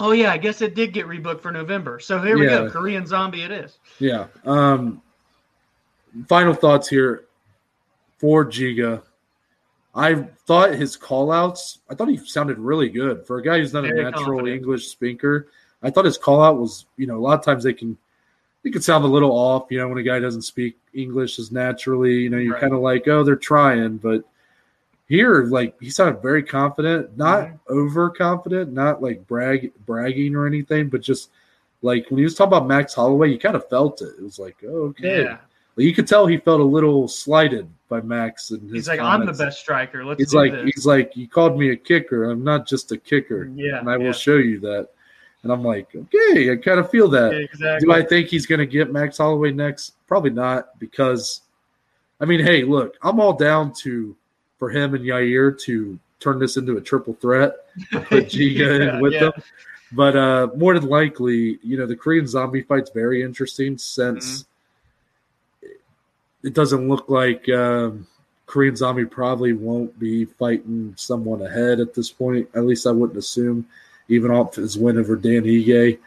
[0.01, 2.01] Oh yeah, I guess it did get rebooked for November.
[2.01, 2.70] So here we go.
[2.70, 3.79] Korean Zombie it is.
[3.99, 4.27] Yeah.
[4.45, 5.01] Um
[6.29, 7.25] final thoughts here
[8.18, 9.03] for Giga.
[9.99, 10.14] I
[10.46, 13.26] thought his call outs, I thought he sounded really good.
[13.26, 14.57] For a guy who's not Very a natural confident.
[14.57, 15.49] English speaker,
[15.82, 17.99] I thought his call out was, you know, a lot of times they can
[18.62, 21.53] they can sound a little off, you know, when a guy doesn't speak English as
[21.53, 22.61] naturally, you know, you're Right.
[22.61, 24.24] kind of like, oh, they're trying, but
[25.09, 27.59] here, like he sounded very confident, not Mhm.
[27.70, 31.30] overconfident, not like brag bragging or anything, but just
[31.82, 34.14] like when he was talking about Max Holloway, you kind of felt it.
[34.18, 35.22] It was like, oh, okay.
[35.24, 35.38] Yeah.
[35.85, 39.24] You could tell he felt a little slighted by Max and his He's like, I'm
[39.26, 40.05] the best striker.
[40.05, 40.64] Let's He's like, this.
[40.74, 42.31] he's like, you called me a kicker.
[42.31, 44.89] I'm not just a kicker, yeah, and I will show you that.
[45.45, 47.33] And I'm like, okay, I kind of feel that.
[47.33, 47.87] Yeah, exactly.
[47.87, 49.95] Do I think he's going to get Max Holloway next?
[50.09, 51.43] Probably not, because,
[52.20, 54.16] I mean, hey, look, I'm all down to
[54.59, 57.53] for him and Yair to turn this into a triple threat,
[57.93, 59.20] put Giga Yeah, in with yeah.
[59.20, 59.33] them.
[59.93, 64.45] But uh, more than likely, you know, the Korean zombie fight's very interesting since
[66.43, 68.07] it doesn't look like um,
[68.47, 72.49] Korean zombie probably won't be fighting someone ahead at this point.
[72.55, 73.66] At least I wouldn't assume,
[74.09, 75.99] even off his win over Dan Ige.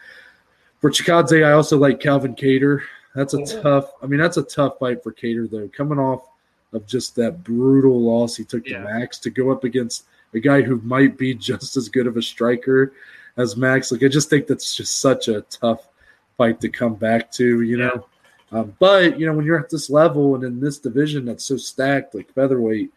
[0.80, 2.82] For Chikadze, I also like Calvin Kattar.
[3.14, 3.62] That's a Oh.
[3.62, 3.92] tough.
[4.02, 5.68] I mean, that's a tough fight for Kattar though.
[5.76, 6.28] Coming off
[6.74, 10.62] of just that brutal loss he took to Max to go up against a guy
[10.62, 12.94] who might be just as good of a striker
[13.38, 13.92] as Max.
[13.92, 15.86] Like I just think that's just such a tough
[16.38, 17.62] fight to come back to.
[17.62, 17.88] You Yeah.
[17.88, 18.06] know.
[18.52, 21.58] Um, but you know, when you're at this level and in this division that's so
[21.58, 22.92] stacked, like featherweight,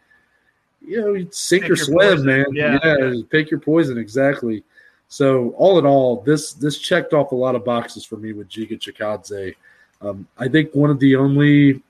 [0.85, 2.25] you know, you sink Pick or your swim, poison.
[2.25, 2.45] man.
[2.51, 2.79] Yeah.
[2.83, 4.63] yeah, pick your poison exactly.
[5.07, 8.49] So all in all, this this checked off a lot of boxes for me with
[8.49, 9.55] Giga Chikadze.
[10.01, 11.81] Um, I think one of the only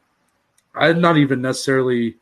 [0.76, 2.16] I'm not even necessarily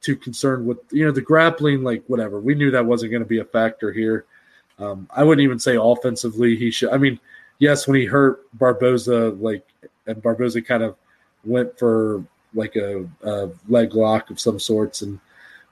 [0.00, 2.40] too concerned with you know the grappling, like whatever.
[2.40, 4.26] We knew that wasn't going to be a factor here.
[4.78, 6.90] Um, I wouldn't even say offensively he should.
[6.90, 7.18] I mean,
[7.58, 9.66] yes, when he hurt Barboza, like
[10.06, 10.96] and Barboza kind of
[11.44, 12.24] went for
[12.54, 15.18] like a, a leg lock of some sorts and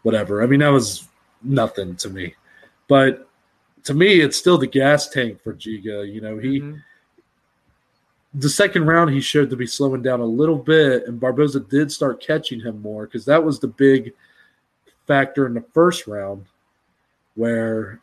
[0.03, 0.43] whatever.
[0.43, 1.07] I mean, that was
[1.43, 2.35] nothing to me.
[2.89, 3.29] But
[3.85, 6.11] to me, it's still the gas tank for Giga.
[6.13, 6.83] You know, he Mhm.
[8.35, 11.93] the second round he showed to be slowing down a little bit, and Barboza did
[11.93, 14.13] start catching him more because that was the big
[15.07, 16.47] factor in the first round
[17.35, 18.01] where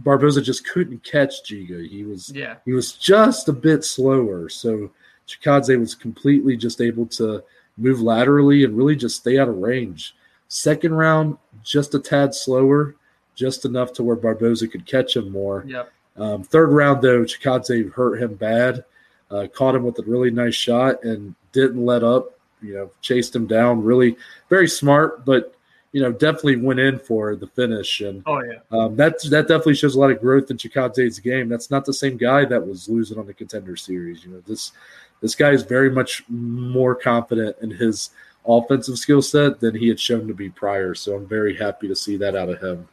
[0.00, 1.86] Barboza just couldn't catch Giga.
[1.88, 2.56] He was Yeah.
[2.64, 4.48] he was just a bit slower.
[4.48, 4.90] So
[5.28, 7.44] Chikadze was completely just able to
[7.76, 10.16] move laterally and really just stay out of range.
[10.48, 12.94] Second round, just a tad slower,
[13.34, 15.64] just enough to where Barboza could catch him more.
[15.66, 15.92] Yep.
[16.16, 18.84] Um, third round, though, Chikadze hurt him bad,
[19.30, 22.32] uh, caught him with a really nice shot and didn't let up.
[22.60, 23.84] You know, chased him down.
[23.84, 24.16] Really,
[24.48, 25.54] very smart, but
[25.92, 28.00] you know, definitely went in for the finish.
[28.00, 28.58] And Oh yeah.
[28.70, 31.48] um, that that definitely shows a lot of growth in Chikadze's game.
[31.48, 34.24] That's not the same guy that was losing on the contender series.
[34.24, 34.72] You know, this
[35.20, 38.10] this guy is very much more confident in his
[38.46, 40.94] offensive skill set than he had shown to be prior.
[40.94, 42.88] So I'm very happy to see that out of him.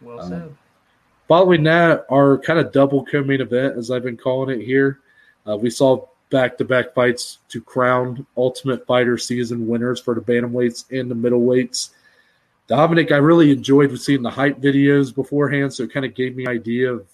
[0.00, 0.56] Well Um, said.
[1.28, 5.00] Following that, our kind of double co-main event, as I've been calling it here,
[5.46, 11.10] uh, we saw back-to-back fights to crown Ultimate Fighter season winners for the bantamweights and
[11.10, 11.90] the middleweights.
[12.68, 16.44] Dominic, I really enjoyed seeing the hype videos beforehand, so it kind of gave me
[16.44, 17.06] an idea of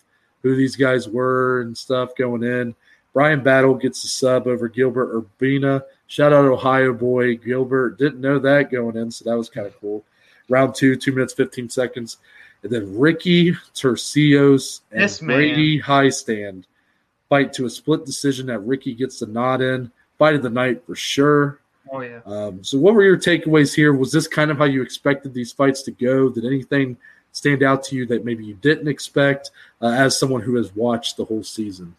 [0.43, 2.75] who these guys were and stuff going in.
[3.13, 5.83] Brian Battle gets the sub over Gilbert Urbina.
[6.09, 7.99] Shout out Ohio boy Gilbert.
[7.99, 10.05] Didn't know that going in, so that was kind of cool.
[10.49, 12.19] Round two, two minutes, 15 seconds.
[12.65, 15.37] And then Ricky Turcios and This man.
[15.37, 16.65] Brady Hiestand
[17.29, 19.91] fight to a split decision that Ricky gets the nod in.
[20.19, 21.61] Fight of the night for sure.
[21.93, 22.20] Oh yeah.
[22.26, 23.93] Um, so, what were your takeaways here?
[23.93, 26.28] Was this kind of how you expected these fights to go?
[26.28, 26.97] Did anything
[27.32, 29.51] stand out to you that maybe you didn't expect
[29.82, 31.95] uh, as someone who has watched the whole season?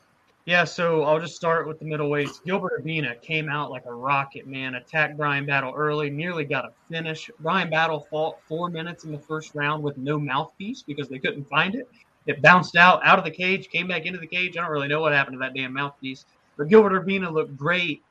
[0.46, 2.44] Yeah, so I'll just start with the middleweights.
[2.46, 4.76] Gilbert Urbina came out like a rocket, man.
[4.76, 7.32] Attacked Brian Battle early, nearly got a finish.
[7.40, 11.50] Brian Battle fought four minutes in the first round with no mouthpiece because they couldn't
[11.50, 11.90] find it.
[12.28, 14.56] It bounced out out of the cage, came back into the cage.
[14.56, 16.26] I don't really know what happened to that damn mouthpiece.
[16.58, 18.04] But Gilbert Urbina looked great.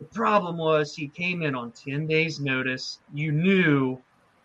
[0.00, 3.00] The problem was he came in on 10 days' notice.
[3.12, 3.98] You knew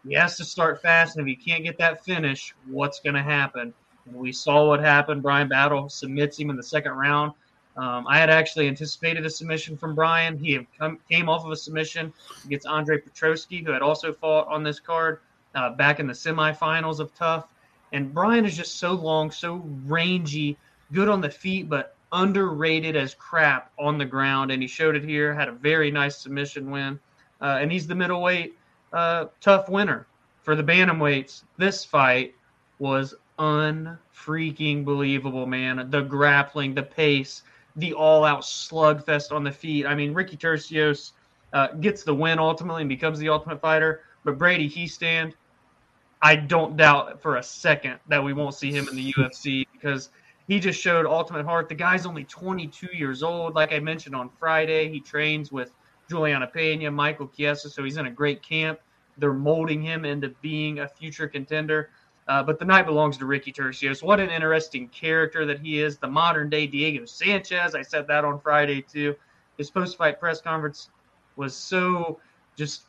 [0.06, 3.24] he has to start fast, and if he can't get that finish, what's going to
[3.24, 3.74] happen?
[4.06, 5.24] And we saw what happened.
[5.24, 7.32] Brian Battle submits him in the second round.
[7.78, 10.38] Um, I had actually anticipated a submission from Brian.
[10.38, 12.14] He come, came off of a submission
[12.46, 15.20] against Andre Petroski, who had also fought on this card
[15.56, 17.46] uh, back in the semifinals of TUF.
[17.92, 20.58] And Brian is just so long, so rangy,
[20.92, 24.52] good on the feet, but underrated as crap on the ground.
[24.52, 25.34] And he showed it here.
[25.34, 27.00] Had a very nice submission win,
[27.42, 28.58] uh, and he's the middleweight
[28.94, 30.08] uh, TUF winner
[30.42, 31.44] for the bantamweights.
[31.58, 32.34] This fight
[32.80, 35.90] was unfreaking believable, man.
[35.90, 37.44] The grappling, the pace,
[37.76, 39.86] the all-out slugfest on the feet.
[39.86, 41.12] I mean, Ricky Turcios
[41.54, 44.02] uh, gets the win ultimately and becomes the Ultimate Fighter.
[44.24, 45.34] But Brady Hiestand,
[46.22, 50.10] I don't doubt for a second that we won't see him in the UFC because
[50.48, 51.70] he just showed ultimate heart.
[51.70, 53.56] The guy's only 22 years old.
[53.56, 55.72] Like I mentioned on Friday, he trains with
[56.10, 58.80] Julianna Peña, Michael Chiesa, so he's in a great camp.
[59.18, 61.90] They're molding him into being a future contender.
[62.28, 64.04] Uh, but the night belongs to Ricky Turcios.
[64.04, 65.98] What an interesting character that he is.
[65.98, 67.76] The modern day Diego Sanchez.
[67.76, 69.16] I said that on Friday too.
[69.58, 70.90] His post fight press conference
[71.36, 72.20] was so
[72.58, 72.88] just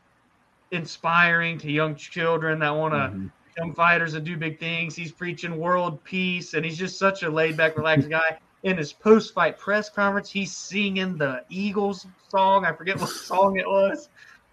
[0.71, 3.31] inspiring to young children that want to Mhm.
[3.57, 4.95] Become fighters and do big things.
[4.95, 8.39] He's preaching world peace, and he's just such a laid back, relaxed guy.
[8.63, 12.65] in his post fight press conference, he's singing the Eagles song.
[12.65, 14.09] I forget what song it was.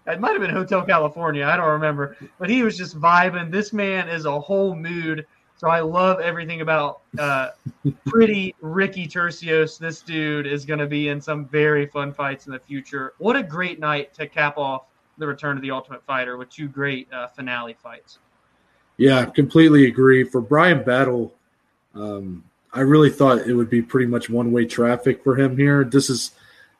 [0.06, 1.46] It might have been Hotel California.
[1.46, 2.16] I don't remember.
[2.38, 3.50] But he was just vibing.
[3.50, 5.26] This man is a whole mood.
[5.56, 7.50] So I love everything about uh,
[8.06, 9.78] pretty Ricky Turcios.
[9.78, 13.14] This dude is going to be in some very fun fights in the future.
[13.18, 14.84] What a great night to cap off
[15.16, 18.18] the return of the Ultimate Fighter with two great uh, finale fights.
[18.96, 20.24] Yeah, completely agree.
[20.24, 21.34] For Brian Battle,
[21.94, 25.84] um, I really thought it would be pretty much one way traffic for him here.
[25.84, 26.32] This is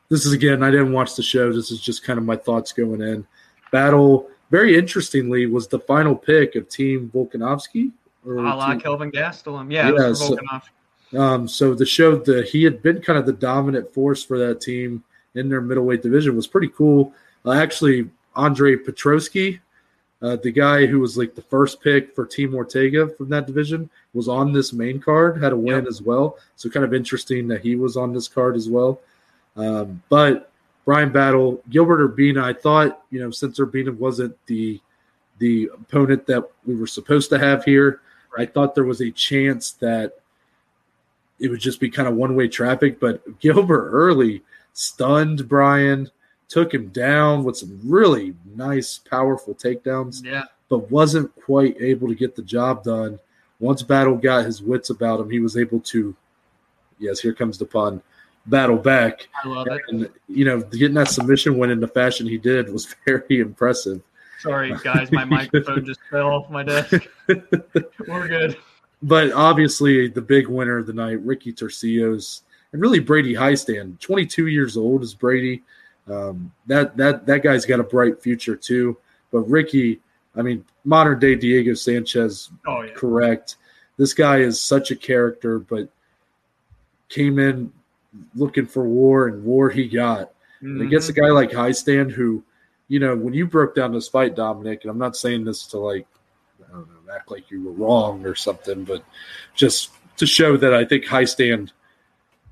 [0.09, 1.51] this is again, I didn't watch the show.
[1.51, 3.25] This is just kind of my thoughts going in.
[3.71, 7.91] Battle, very interestingly, was the final pick of Team Volkanovski.
[8.25, 9.71] Or a la team, Kelvin Gastelum.
[9.71, 10.37] Yeah, yeah so,
[11.17, 14.61] um, so the show that he had been kind of the dominant force for that
[14.61, 15.03] team
[15.35, 17.13] in their middleweight division was pretty cool.
[17.45, 19.59] Uh, actually, Andre Petroski,
[20.25, 23.91] uh, the guy who was like the first pick for Team Ortega from that division,
[24.15, 25.87] was on this main card, had a win yep.
[25.87, 26.39] as well.
[26.55, 29.01] So kind of interesting that he was on this card as well.
[29.55, 30.49] Um, but
[30.83, 34.81] Brian Battle, Gilbert Urbina, I thought, you know, since Urbina wasn't the
[35.37, 38.01] the opponent that we were supposed to have here.
[38.35, 40.13] I thought there was a chance that
[41.39, 42.99] it would just be kind of one way traffic.
[42.99, 44.41] But Gilbert early
[44.73, 46.09] stunned Brian,
[46.47, 50.23] took him down with some really nice, powerful takedowns.
[50.23, 50.43] Yeah.
[50.69, 53.19] But wasn't quite able to get the job done.
[53.59, 56.15] Once Battle got his wits about him, he was able to,
[56.99, 58.01] yes, here comes the pun,
[58.47, 59.27] battle back.
[59.43, 59.81] I love it.
[59.89, 64.01] And, you know, getting that submission win in the fashion he did was very impressive.
[64.41, 67.07] Sorry, guys, my microphone just fell off my desk.
[67.27, 68.57] We're good.
[69.01, 72.41] But obviously, the big winner of the night, Ricky Turcios,
[72.71, 73.99] and really Brady Hiestand.
[73.99, 75.63] 22 years old is Brady.
[76.07, 78.97] Um, that that that guy's got a bright future too.
[79.31, 80.01] But Ricky,
[80.35, 82.93] I mean, modern day Diego Sanchez, oh, yeah.
[82.93, 83.57] correct.
[83.97, 85.89] This guy is such a character, but
[87.09, 87.71] came in
[88.35, 90.31] looking for war, and war he got.
[90.57, 90.67] Mm-hmm.
[90.67, 92.43] And against a guy like Hiestand, who,
[92.87, 95.79] you know, when you broke down this fight, Dominic, and I'm not saying this to
[95.79, 96.07] like,
[96.67, 99.03] I don't know, act like you were wrong or something, but
[99.53, 101.71] just to show that I think Hiestand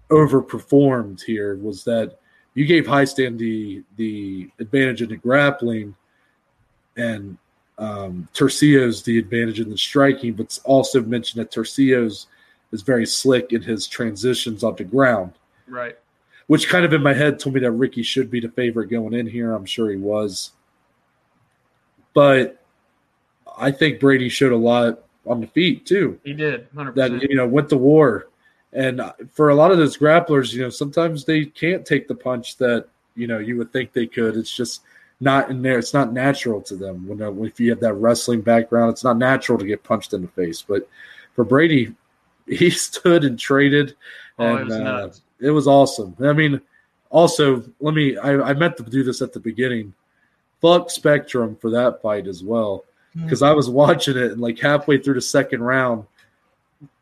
[0.10, 2.20] overperformed here was that
[2.56, 5.96] you gave Hiestand the the advantage in the grappling,
[6.98, 7.38] and
[7.78, 12.28] um, Turcios the advantage in the striking, but also mentioned that Turcios
[12.72, 15.34] is very slick in his transitions off the ground.
[15.68, 15.98] Right.
[16.48, 19.14] Which kind of in my head told me that Ricky should be the favorite going
[19.14, 19.54] in here.
[19.54, 20.52] I'm sure he was.
[22.14, 22.64] But
[23.58, 26.20] I think Brady showed a lot on the feet too.
[26.24, 26.96] He did, 100%.
[26.96, 28.28] That you know went to war,
[28.74, 29.02] and
[29.32, 32.88] for a lot of those grapplers, you know, sometimes they can't take the punch that
[33.16, 34.36] you know you would think they could.
[34.36, 34.82] It's just
[35.20, 35.80] not in there.
[35.80, 37.08] It's not natural to them.
[37.08, 40.22] When uh, if you have that wrestling background, it's not natural to get punched in
[40.22, 40.62] the face.
[40.62, 40.88] But
[41.34, 41.96] for Brady,
[42.48, 43.96] he stood and traded,
[44.40, 46.16] oh, and it, was uh, it was awesome.
[46.24, 46.62] I mean,
[47.10, 48.18] also let me.
[48.18, 49.94] I, I meant to do this at the beginning.
[50.62, 53.46] Fuck Spectrum for that fight as well, because hmm.
[53.46, 53.52] mm-hmm.
[53.52, 56.06] I was watching it and like halfway through the second round,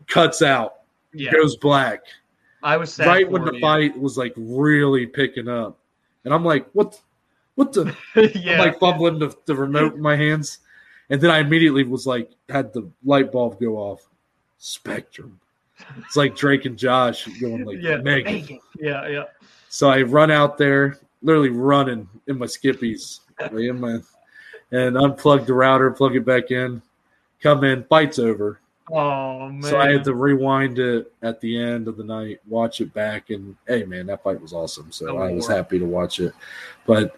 [0.07, 0.80] cuts out,
[1.13, 1.31] yeah.
[1.31, 2.01] goes black.
[2.63, 3.59] I was right when the you.
[3.59, 5.79] fight was like really picking up,
[6.25, 6.99] and I'm like, what?
[7.55, 7.95] What the?
[8.35, 8.53] yeah.
[8.53, 10.59] I'm like fumbling the, the remote in my hands,
[11.09, 14.07] and then I immediately was like, had the light bulb go off.
[14.57, 15.39] Spectrum.
[15.97, 18.59] It's like Drake and Josh going like yeah, Megan.
[18.79, 19.23] Yeah, yeah.
[19.69, 23.93] So I run out there, literally running in my skippies, in my,
[24.71, 26.81] and unplug the router, plug it back in,
[27.41, 28.60] come in, fight's over.
[28.89, 29.61] Oh man!
[29.63, 33.29] So I had to rewind it at the end of the night, watch it back,
[33.29, 34.91] and hey, man, that fight was awesome.
[34.91, 36.33] So oh, I was happy to watch it.
[36.85, 37.17] But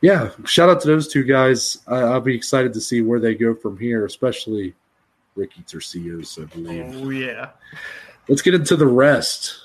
[0.00, 1.78] yeah, shout out to those two guys.
[1.86, 4.74] I, will be excited to see where they go from here, especially
[5.36, 6.94] Ricky Turcios, I believe.
[6.96, 7.50] Oh yeah.
[8.28, 9.60] Let's get into the rest.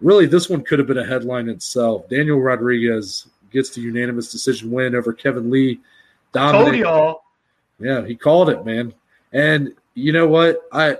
[0.00, 2.08] Really, this one could have been a headline itself.
[2.08, 5.80] Daniel Rodriguez gets the unanimous decision win over Kevin Lee.
[6.32, 7.22] Told y'all.
[7.78, 8.92] Yeah, he called it, man.
[9.32, 10.62] And you know what?
[10.70, 10.98] I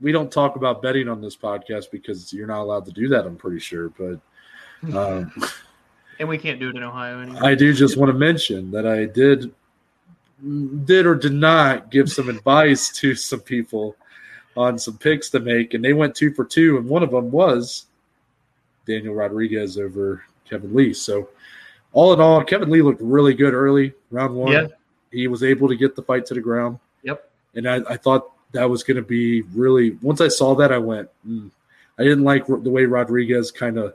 [0.00, 3.26] we don't talk about betting on this podcast because you're not allowed to do that.
[3.26, 4.20] I'm pretty sure, but
[4.96, 5.32] um,
[6.20, 7.44] and we can't do it in Ohio anymore.
[7.44, 9.52] I do just want to mention that I did
[10.84, 13.96] did or did not give some advice to some people
[14.56, 17.32] on some picks to make, and they went two for two, and one of them
[17.32, 17.86] was
[18.86, 20.94] Daniel Rodriguez over Kevin Lee.
[20.94, 21.28] So,
[21.92, 24.52] all in all, Kevin Lee looked really good early, round one.
[24.52, 24.66] Yeah.
[25.10, 26.78] He was able to get the fight to the ground.
[27.58, 29.90] And I, I thought that was going to be really.
[30.00, 31.10] Once I saw that, I went.
[31.26, 31.50] Mm.
[31.98, 33.94] I didn't like the way Rodriguez kind of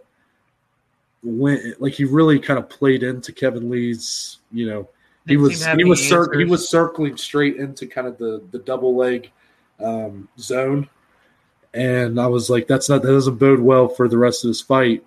[1.24, 1.82] went.
[1.82, 4.89] Like he really kind of played into Kevin Lee's, you know,
[5.26, 8.95] he was he was cir- he was circling straight into kind of the the double
[8.95, 9.32] leg
[9.80, 10.89] um, zone,
[11.74, 14.61] and I was like, that's not that doesn't bode well for the rest of this
[14.61, 15.05] fight.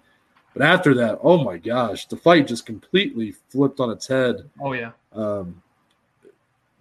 [0.55, 4.49] But after that, oh my gosh, the fight just completely flipped on its head.
[4.59, 4.93] Oh yeah.
[5.13, 5.63] Um,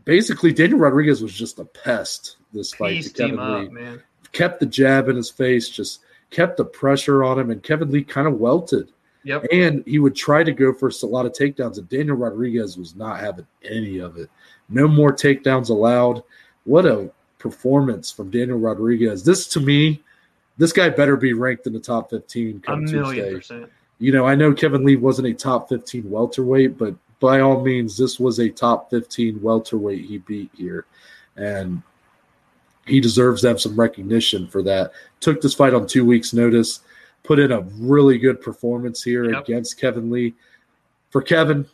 [0.06, 3.14] basically, Daniel Rodriguez was just a pest this fight.
[3.14, 4.04] Kevin him up, man.
[4.32, 8.04] Kept the jab in his face, just kept the pressure on him, and Kevin Lee
[8.04, 8.90] kind of welted.
[9.24, 9.48] Yep.
[9.52, 12.96] And he would try to go for a lot of takedowns, and Daniel Rodriguez was
[12.96, 14.30] not having any of it.
[14.70, 16.24] No more takedowns allowed.
[16.66, 19.24] What a performance from Daniel Rodriguez.
[19.24, 20.04] This to me,
[20.58, 23.34] this guy better be ranked in the top 15 A come Tuesday.
[23.34, 23.70] percent.
[24.00, 27.98] You know, I know Kevin Lee wasn't a top 15 welterweight, but by all means,
[27.98, 30.86] this was a top 15 welterweight he beat here.
[31.38, 31.82] And
[32.86, 34.92] he deserves to have some recognition for that.
[35.20, 36.82] Took this fight on two weeks' notice,
[37.24, 39.44] put in a really good performance here Yep.
[39.44, 40.34] against Kevin Lee.
[41.10, 41.66] For Kevin,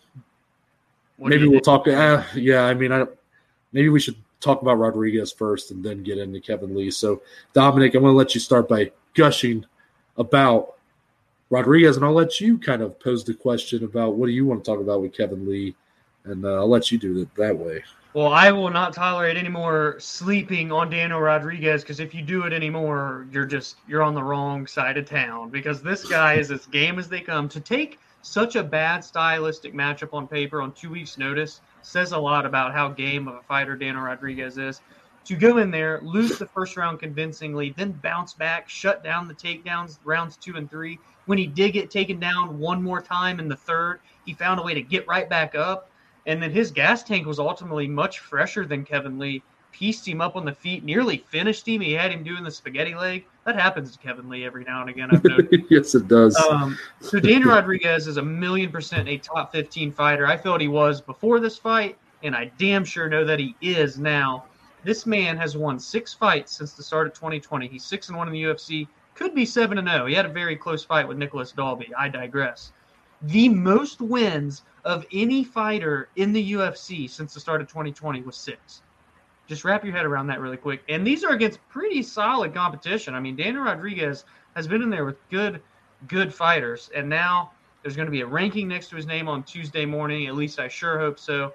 [1.17, 1.65] What maybe we'll think?
[1.65, 1.87] talk.
[1.87, 3.17] Uh, yeah, I mean, I don't-
[3.73, 6.89] maybe we should talk about Rodriguez first and then get into Kevin Lee.
[6.91, 7.21] So,
[7.53, 9.65] Dominic, I'm going to let you start by gushing
[10.17, 10.75] about
[11.51, 14.63] Rodriguez, and I'll let you kind of pose the question about what do you want
[14.63, 15.75] to talk about with Kevin Lee,
[16.23, 17.83] and uh, I'll let you do it that way.
[18.13, 22.43] Well, I will not tolerate any more sleeping on Daniel Rodriguez because if you do
[22.43, 26.51] it anymore, you're just you're on the wrong side of town because this guy is
[26.51, 27.47] as game as they come.
[27.49, 32.17] To take such a bad stylistic matchup on paper on two weeks' notice says a
[32.17, 34.81] lot about how game of a fighter Daniel Rodriguez is.
[35.25, 39.33] To go in there, lose the first round convincingly, then bounce back, shut down the
[39.35, 40.99] takedowns rounds two and three.
[41.25, 44.63] When he did get taken down one more time in the third, he found a
[44.63, 45.89] way to get right back up.
[46.25, 49.43] And then his gas tank was ultimately much fresher than Kevin Lee.
[49.71, 51.81] Pieced him up on the feet, nearly finished him.
[51.81, 53.25] He had him doing the spaghetti leg.
[53.45, 55.09] That happens to Kevin Lee every now and again.
[55.11, 55.63] I've noticed.
[55.69, 56.35] yes, it does.
[56.35, 60.27] Um, so Daniel Rodriguez is a million percent a top 15 fighter.
[60.27, 63.97] I felt he was before this fight, and I damn sure know that he is
[63.97, 64.43] now.
[64.83, 67.67] This man has won six fights since the start of 2020.
[67.67, 68.87] He's six and one in the UFC.
[69.13, 70.07] Could be seven and zero.
[70.07, 71.91] He had a very close fight with Nicholas Dalby.
[71.97, 72.71] I digress.
[73.23, 78.35] The most wins of any fighter in the UFC since the start of 2020 was
[78.35, 78.81] six.
[79.47, 80.81] Just wrap your head around that really quick.
[80.89, 83.13] And these are against pretty solid competition.
[83.13, 84.25] I mean, Daniel Rodriguez
[84.55, 85.61] has been in there with good,
[86.07, 87.51] good fighters, and now
[87.83, 90.27] there's going to be a ranking next to his name on Tuesday morning.
[90.27, 91.53] At least I sure hope so.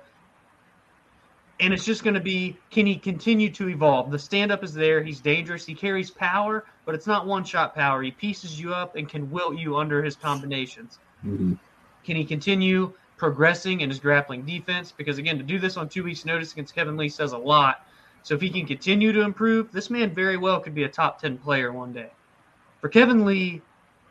[1.58, 4.10] And it's just going to be can he continue to evolve?
[4.10, 5.02] The stand up is there.
[5.02, 5.64] He's dangerous.
[5.64, 8.02] He carries power, but it's not one shot power.
[8.02, 10.98] He pieces you up and can wilt you under his combinations.
[11.24, 11.58] Mhm.
[12.04, 14.92] Can he continue progressing in his grappling defense?
[14.92, 17.86] Because again, to do this on two weeks' notice against Kevin Lee says a lot.
[18.22, 21.20] So if he can continue to improve, this man very well could be a top
[21.20, 22.10] ten player one day.
[22.80, 23.62] For Kevin Lee,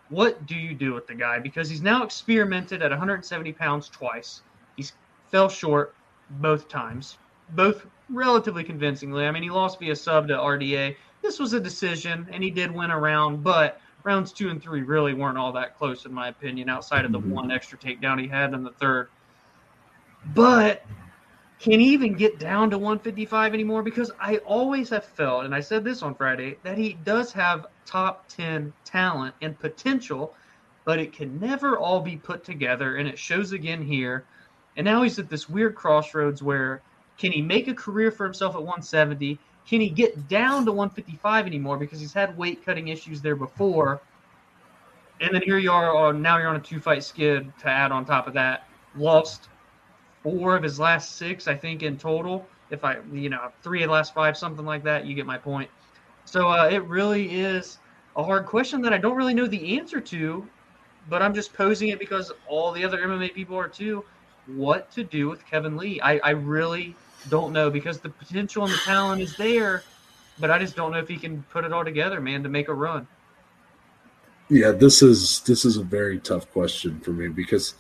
[0.10, 1.40] what do you do with the guy?
[1.40, 4.42] Because he's now experimented at 170 pounds twice.
[4.76, 4.94] He's
[5.32, 5.94] fell short
[6.30, 7.18] both times,
[7.50, 9.26] both relatively convincingly.
[9.26, 10.96] I mean, he lost via sub to RDA.
[11.22, 14.84] This was a decision, and he did win a round, but rounds two and three
[14.84, 17.30] really weren't all that close, in my opinion, outside of the Mhm.
[17.30, 19.10] one extra takedown he had in the third.
[20.34, 20.84] But
[21.60, 23.82] can he even get down to 155 anymore?
[23.82, 27.68] Because I always have felt, and I said this on Friday, that he does have
[27.86, 30.36] top 10 talent and potential,
[30.84, 32.98] but it can never all be put together.
[32.98, 34.26] And it shows again here.
[34.78, 36.82] And now he's at this weird crossroads where
[37.18, 39.40] can he make a career for himself at 170?
[39.68, 41.78] Can he get down to 155 anymore?
[41.78, 44.02] Because he's had weight cutting issues there before.
[45.22, 47.92] And then here you are, on, now you're on a two fight skid to add
[47.92, 48.68] on top of that.
[48.96, 49.50] Lost
[50.24, 52.46] four of his last six, I think, in total.
[52.70, 55.38] If I, you know, three of the last five, something like that, you get my
[55.38, 55.70] point.
[56.26, 57.78] So uh, it really is
[58.16, 60.48] a hard question that I don't really know the answer to,
[61.10, 64.04] but I'm just posing it because all the other MMA people are too.
[64.48, 66.02] What to do with Kevin Lee?
[66.02, 66.96] I, I really
[67.30, 69.84] don't know because the potential and the talent is there,
[70.40, 72.68] but I just don't know if he can put it all together, man, to make
[72.68, 73.08] a run.
[74.50, 77.74] Yeah, this is this is a very tough question for me because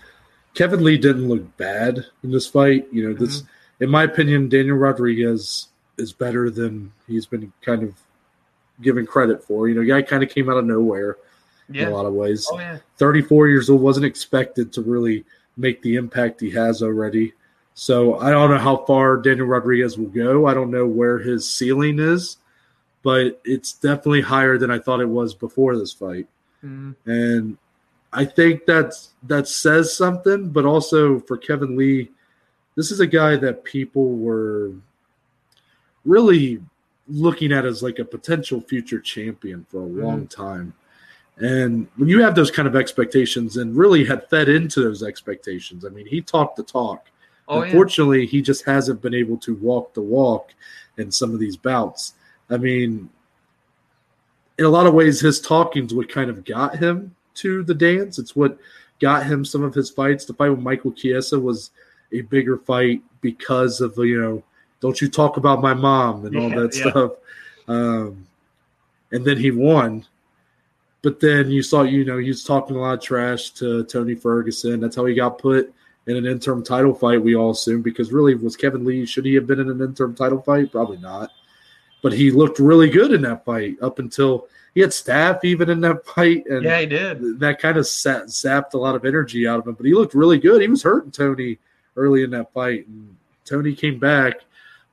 [0.55, 2.87] Kevin Lee didn't look bad in this fight.
[2.91, 3.83] You know, this mm-hmm.
[3.83, 5.67] in my opinion, Daniel Rodriguez
[5.97, 7.93] is better than he's been kind of
[8.81, 9.67] given credit for.
[9.67, 11.17] You know, guy kind of came out of nowhere
[11.69, 12.47] in a lot of ways.
[12.51, 12.77] Oh yeah.
[12.97, 15.25] 34 years old, wasn't expected to really
[15.57, 17.33] make the impact he has already.
[17.75, 20.47] So I don't know how far Daniel Rodriguez will go.
[20.47, 22.37] I don't know where his ceiling is,
[23.03, 26.27] but it's definitely higher than I thought it was before this fight.
[26.63, 26.95] Mhm.
[27.05, 27.57] And
[28.13, 32.11] I think that's that says something, but also for Kevin Lee,
[32.75, 34.71] this is a guy that people were
[36.05, 36.63] really
[37.09, 40.73] looking at as like a potential future champion for a long time.
[41.37, 45.83] And when you have those kind of expectations and really had fed into those expectations,
[45.83, 47.07] I mean, he talked the talk.
[47.47, 47.65] Oh yeah.
[47.65, 50.53] Unfortunately, he just hasn't been able to walk the walk
[50.97, 52.13] in some of these bouts.
[52.49, 53.09] I mean,
[54.57, 58.17] in a lot of ways, his talking's what kind of got him to the dance.
[58.17, 58.57] It's what
[58.99, 60.25] got him some of his fights.
[60.25, 61.71] The fight with Michael Chiesa was
[62.11, 64.43] a bigger fight because of you know,
[64.79, 66.89] don't you talk about my mom and all Yeah, that yeah.
[66.89, 67.11] stuff.
[67.67, 68.27] Um,
[69.11, 70.05] and then he won.
[71.01, 74.15] But then you saw, you know, he was talking a lot of trash to Tony
[74.15, 74.79] Ferguson.
[74.79, 75.71] That's how he got put
[76.07, 79.33] in an interim title fight, we all assume, because really was Kevin Lee, should he
[79.35, 80.71] have been in an interim title fight?
[80.71, 81.31] Probably not.
[82.01, 85.81] But he looked really good in that fight up until he had staph even in
[85.81, 86.45] that fight.
[86.45, 87.39] And Yeah, he did.
[87.39, 89.73] that kind of sat, zapped a lot of energy out of him.
[89.73, 90.61] But he looked really good.
[90.61, 91.57] He was hurting Tony
[91.95, 94.41] early in that fight, and Tony came back.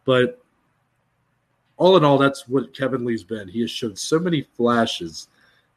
[0.05, 0.41] But
[1.77, 3.49] all in all, that's what Kevin Lee's been.
[3.49, 5.29] He has showed so many flashes,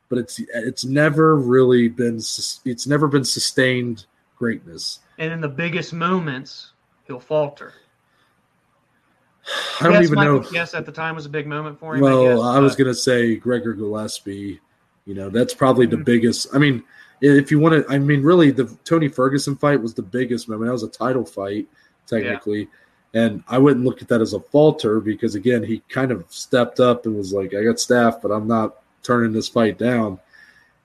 [0.07, 4.05] but it's it's never really been it's never been sustained
[4.35, 4.99] greatness.
[5.17, 6.71] And in the biggest moments,
[7.05, 7.73] he'll falter.
[9.79, 10.47] I don't yes, even Michael know.
[10.51, 12.03] Yes, at the time was a big moment for him.
[12.03, 14.59] I, Well, guess, I was going to say Gregor Gillespie.
[15.05, 16.05] You know, that's probably the Mhm.
[16.05, 16.47] biggest.
[16.53, 16.83] I mean,
[17.21, 20.67] if you want to, I mean, really, the Tony Ferguson fight was the biggest moment.
[20.67, 21.67] That was a title fight,
[22.07, 22.69] technically.
[23.13, 26.79] And I wouldn't look at that as a falter because, again, he kind of stepped
[26.79, 30.19] up and was like, I got staph, but I'm not turning this fight down.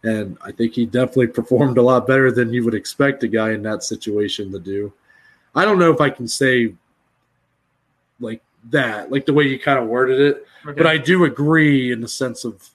[0.03, 3.51] And I think he definitely performed a lot better than you would expect a guy
[3.53, 4.93] in that situation to do.
[5.55, 6.75] I don't know if I can say
[8.19, 10.47] like that, like the way you kind of worded it.
[10.67, 10.77] Okay.
[10.77, 12.69] But I do agree in the sense of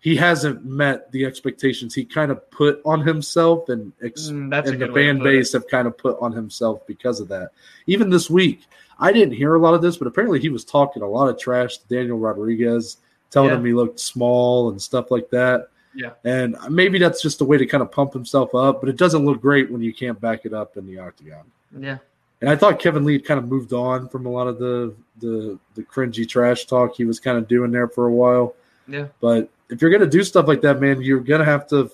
[0.00, 4.68] he hasn't met the expectations he kind of put on himself, and ex- Mm, that's
[4.68, 7.28] and the good way to fan base have kind of put on himself because of
[7.28, 7.50] that.
[7.86, 8.66] Even this week,
[8.98, 11.38] I didn't hear a lot of this, but apparently he was talking a lot of
[11.38, 12.98] trash to Daniel Rodriguez,
[13.30, 13.56] telling Yeah.
[13.56, 15.68] him he looked small and stuff like that.
[15.94, 16.10] Yeah.
[16.24, 19.24] And maybe that's just a way to kind of pump himself up, but it doesn't
[19.24, 21.44] look great when you can't back it up in the octagon.
[21.78, 21.98] Yeah.
[22.40, 25.58] And I thought Kevin Lee kind of moved on from a lot of the the
[25.76, 28.54] the cringy trash talk he was kind of doing there for a while.
[28.88, 29.06] Yeah.
[29.20, 31.90] But if you're gonna do stuff like that, man, you're gonna have to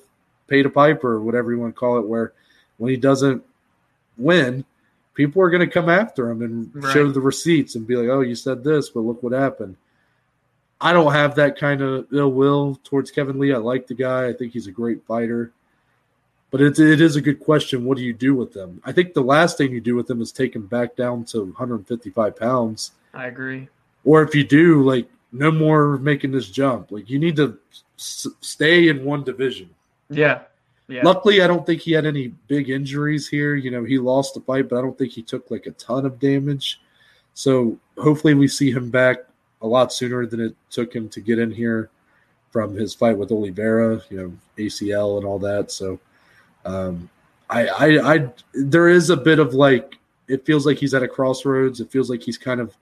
[0.48, 2.06] pay the piper or whatever you want to call it.
[2.06, 2.32] Where
[2.78, 3.44] when he doesn't
[4.16, 4.64] win,
[5.14, 6.92] people are gonna come after him and Right.
[6.92, 9.76] show the receipts and be like, "Oh, you said this, but look what happened."
[10.80, 13.52] I don't have that kind of ill will towards Kevin Lee.
[13.52, 14.28] I like the guy.
[14.28, 15.52] I think he's a great fighter.
[16.50, 17.84] But it, it is a good question.
[17.84, 18.80] What do you do with them?
[18.84, 21.44] I think the last thing you do with them is take him back down to
[21.44, 22.92] 155 pounds.
[23.14, 23.68] I agree.
[24.04, 26.90] Or if you do, like, no more making this jump.
[26.90, 27.58] Like, you need to
[27.98, 29.70] s- stay in one division.
[30.08, 30.42] Yeah.
[30.88, 31.02] Yeah.
[31.04, 33.54] Luckily, I don't think he had any big injuries here.
[33.54, 36.04] You know, he lost the fight, but I don't think he took like a ton
[36.04, 36.80] of damage.
[37.34, 39.18] So hopefully, we see him back
[39.62, 41.90] a lot sooner than it took him to get in here
[42.50, 44.02] from his fight with Oliveira.
[44.10, 45.70] You know, ACL and all that.
[45.70, 45.98] So,
[46.64, 47.08] um,
[47.48, 49.98] I, I, I, there is a bit of like
[50.28, 51.80] it feels like he's at a crossroads.
[51.80, 52.76] It feels like he's kind of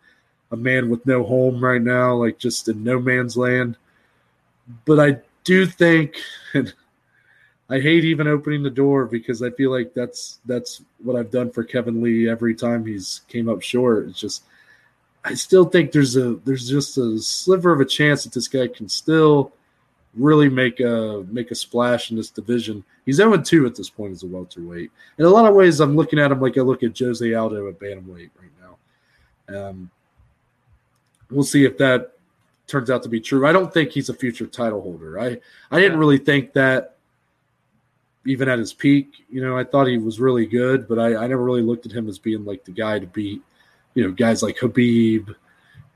[0.51, 3.77] a man with no home right now, like just in no man's land.
[4.85, 6.17] But I do think,
[6.55, 6.73] and
[7.71, 11.51] I hate even opening the door because I feel like that's that's what I've done
[11.51, 14.09] for Kevin Lee every time he's came up short.
[14.09, 14.45] It's just
[15.29, 18.67] I still think there's a there's just a sliver of a chance that this guy
[18.67, 19.53] can still
[20.15, 22.83] really make a make a splash in this division.
[23.05, 24.91] He's 0 2 at this point as a welterweight.
[25.19, 27.69] In a lot of ways, I'm looking at him like I look at Jose Aldo
[27.69, 29.69] at bantamweight right now.
[29.69, 29.91] Um,
[31.31, 32.13] we'll see if that
[32.67, 33.47] turns out to be true.
[33.47, 35.21] I don't think he's a future title holder.
[35.21, 35.39] I
[35.71, 36.97] I didn't really think that
[38.27, 39.25] even at his peak.
[39.31, 41.93] You know, I thought he was really good, but I, I never really looked at
[41.93, 43.43] him as being like the guy to beat,
[43.99, 45.35] you know, guys like Khabib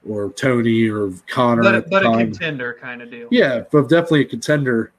[0.08, 1.62] or Tony or Conor.
[1.62, 3.28] But, but a contender kind of deal.
[3.30, 4.90] Yeah, but definitely a contender.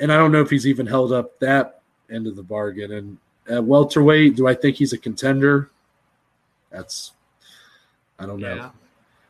[0.00, 2.90] And I don't know if he's even held up that end of the bargain.
[2.90, 3.18] And
[3.48, 5.70] at welterweight, do I think he's a contender?
[6.72, 7.12] That's
[8.18, 8.56] I don't know.
[8.56, 8.70] Yeah.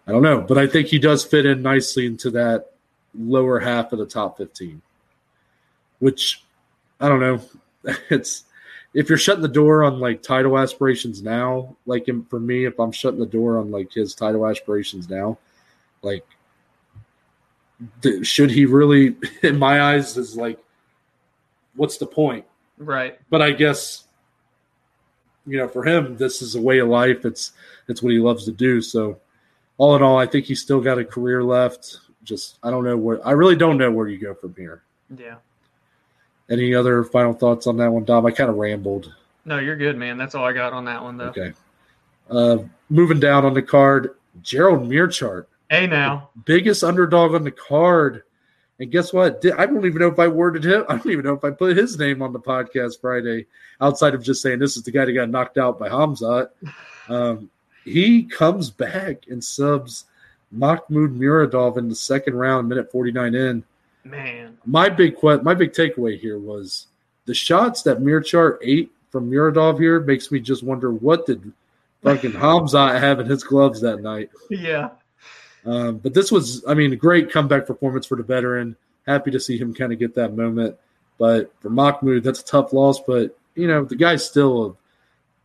[0.06, 2.70] I don't know, but I think he does fit in nicely into that
[3.14, 4.80] lower half of the top 15.
[5.98, 6.42] Which
[6.98, 7.42] I don't know.
[8.08, 8.44] It's
[8.94, 12.78] if you're shutting the door on like title aspirations now, like in, for me, if
[12.78, 15.36] I'm shutting the door on like his title aspirations now,
[16.02, 16.24] like
[18.02, 20.58] th- should he really in my eyes is like
[21.74, 22.44] what's the point?
[22.78, 23.18] Right.
[23.30, 24.04] But I guess
[25.46, 27.24] you know, for him this is a way of life.
[27.24, 27.52] It's
[27.88, 28.80] it's what he loves to do.
[28.80, 29.18] So
[29.76, 31.98] all in all, I think he's still got a career left.
[32.22, 34.84] Just I don't know where I really don't know where you go from here.
[35.18, 35.36] Yeah.
[36.50, 38.26] Any other final thoughts on that one, Dom?
[38.26, 39.12] I kind of rambled.
[39.44, 40.18] No, you're good, man.
[40.18, 41.26] That's all I got on that one, though.
[41.26, 41.52] Okay.
[42.30, 42.58] Uh,
[42.90, 46.30] moving down on the card, Gerald Meerschaert, Hey, now.
[46.44, 48.22] biggest underdog on the card.
[48.80, 49.44] And guess what?
[49.56, 50.84] I don't even know if I worded him.
[50.88, 53.46] I don't even know if I put his name on the podcast Friday,
[53.80, 56.48] outside of just saying this is the guy that got knocked out by Hamzat.
[57.06, 57.50] Um,
[57.84, 60.06] he comes back and subs
[60.52, 63.62] Mahmoud Muradov in the second round, minute 49 in.
[64.04, 66.88] Man, My big que- my big takeaway here was
[67.24, 71.52] the shots that Meerschaert ate from Muradov here makes me just wonder what did
[72.02, 74.28] fucking Hamzat have in his gloves that night.
[74.50, 74.90] yeah,
[75.64, 78.76] Um, but this was, I mean, a great comeback performance for the veteran.
[79.06, 80.76] Happy to see him kind of get that moment.
[81.16, 83.00] But for Mahmoud, that's a tough loss.
[83.00, 84.76] But you know, the guy still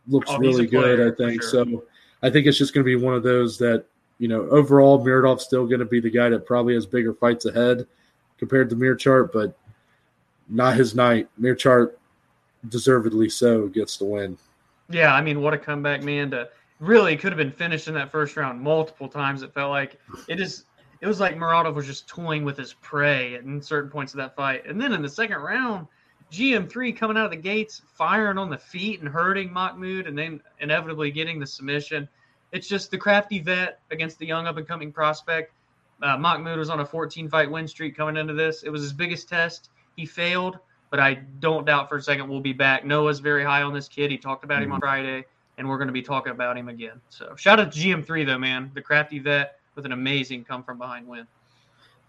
[0.08, 0.82] looks Oh, really good.
[0.98, 1.50] player, I think sure.
[1.50, 1.84] so.
[2.22, 3.84] I think it's just going to be one of those that
[4.18, 7.46] you know, overall, Muradov's still going to be the guy that probably has bigger fights
[7.46, 7.86] ahead
[8.40, 9.56] compared to Meerschaert, but
[10.48, 11.28] not his night.
[11.38, 11.96] Meerschaert,
[12.68, 14.36] deservedly so, gets the win.
[14.88, 15.14] yeah.
[15.14, 16.32] I mean, what a comeback, man!
[16.32, 16.48] To
[16.80, 19.42] really could have been finished in that first round multiple times.
[19.42, 20.64] It felt like it is.
[21.00, 24.34] It was like Muradov was just toying with his prey at certain points of that
[24.34, 25.86] fight, and then in the second round,
[26.32, 30.40] GM3 coming out of the gates, firing on the feet and hurting Mahmoud, and then
[30.60, 32.08] inevitably getting the submission.
[32.52, 35.52] It's just the crafty vet against the young up and coming prospect.
[36.02, 38.62] Uh, Mahmoud was on a 14 fight win streak coming into this.
[38.62, 39.70] It was his biggest test.
[39.96, 40.58] He failed,
[40.90, 42.84] but I don't doubt for a second we'll be back.
[42.84, 44.10] Noah's very high on this kid.
[44.10, 45.24] He talked about him on Friday,
[45.58, 47.00] and we're going to be talking about him again.
[47.10, 50.78] So shout out to GM3 though, man, the crafty vet with an amazing come from
[50.78, 51.26] behind win.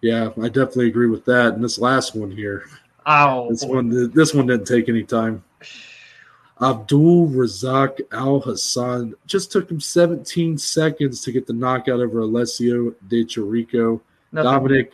[0.01, 1.53] Yeah, I definitely agree with that.
[1.53, 2.65] And this last one here,
[3.05, 3.75] Oh, this boy.
[3.75, 5.43] one, this one didn't take any time.
[6.61, 13.25] Abdul Razak Alhassan just took him 17 seconds to get the knockout over Alessio Di
[13.25, 13.99] Chirico.
[14.31, 14.51] Nothing.
[14.51, 14.93] Dominic,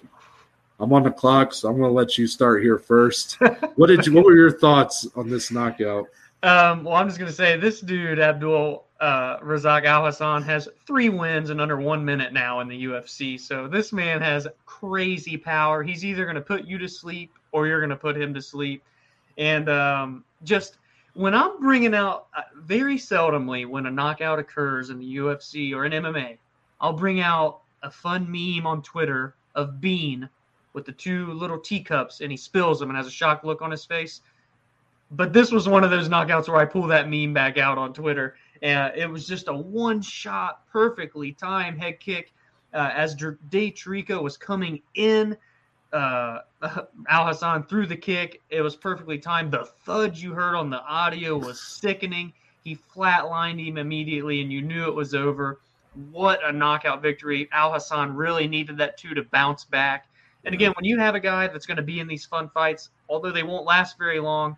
[0.79, 3.37] I'm on the clock, so I'm going to let you start here first.
[3.75, 4.13] what did you?
[4.13, 6.07] What were your thoughts on this knockout?
[6.43, 11.49] Um, well, I'm just gonna say this dude Abdul uh, Razak Alhassan has three wins
[11.49, 13.39] in under one minute now in the UFC.
[13.39, 15.81] So this man has crazy power.
[15.81, 18.83] He's either gonna put you to sleep or you're gonna put him to sleep.
[19.37, 20.77] And um, just
[21.17, 25.83] when I'm bringing out, uh, very seldomly when a knockout occurs in the UFC or
[25.85, 26.37] in MMA,
[26.79, 30.29] I'll bring out a fun meme on Twitter of Bean
[30.73, 33.71] with the two little teacups and he spills them and has a shocked look on
[33.71, 34.21] his face.
[35.09, 37.93] But this was one of those knockouts where I pull that meme back out on
[37.93, 38.35] Twitter.
[38.61, 42.31] And it was just a one shot, perfectly timed head kick
[42.75, 45.35] uh, as Chirico was coming in.
[45.93, 46.39] Uh,
[47.09, 48.41] Alhassan threw the kick.
[48.49, 49.51] It was perfectly timed.
[49.51, 52.33] The thud you heard on the audio was sickening.
[52.63, 55.61] He flatlined him immediately, and you knew it was over.
[56.11, 57.47] What a knockout victory.
[57.53, 60.07] Alhassan really needed that too to bounce back.
[60.45, 62.89] And again, when you have a guy that's going to be in these fun fights,
[63.09, 64.57] although they won't last very long,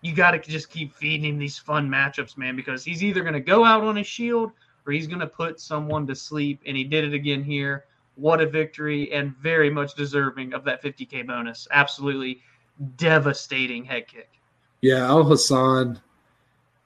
[0.00, 3.34] you got to just keep feeding him these fun matchups, man, because he's either going
[3.34, 4.52] to go out on his shield
[4.86, 6.62] or he's going to put someone to sleep.
[6.66, 7.84] And he did it again here.
[8.18, 11.68] What a victory, and very much deserving of that 50K bonus.
[11.70, 12.42] Absolutely
[12.96, 14.30] devastating head kick.
[14.80, 16.00] Yeah, Alhassan.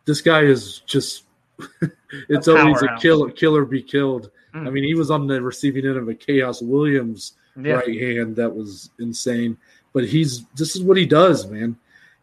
[0.05, 1.25] This guy is just.
[2.29, 4.31] it's A always a kill, killer be killed.
[4.55, 4.67] Mm.
[4.67, 7.75] I mean, he was on the receiving end of a Khaos Williams Yeah.
[7.75, 9.57] right hand that was insane.
[9.93, 11.77] But he's this is what he does, man.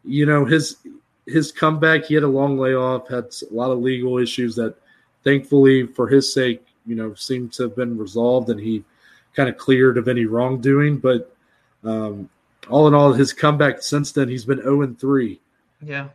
[0.03, 0.77] You know his
[1.25, 2.05] his comeback.
[2.05, 4.75] He had a long layoff, had a lot of legal issues that,
[5.23, 8.83] thankfully for his sake, you know, seemed to have been resolved, and he
[9.35, 10.97] kind of cleared of any wrongdoing.
[10.97, 11.33] But
[11.83, 12.29] um,
[12.69, 15.39] all in all, his comeback since then, he's been zero and three.
[15.81, 16.09] Yeah.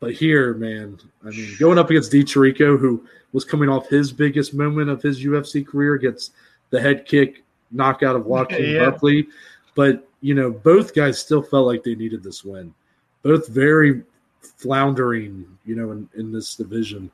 [0.00, 4.12] But here, man, I mean, going up against Di Chirico, who was coming off his
[4.12, 6.30] biggest moment of his UFC career, gets
[6.70, 8.90] the head kick knockout of Joaquin Yeah.
[8.90, 9.28] Buckley.
[9.74, 12.74] But, you know, both guys still felt like they needed this win.
[13.22, 14.02] Both very
[14.40, 17.10] floundering, you know, in, in this division.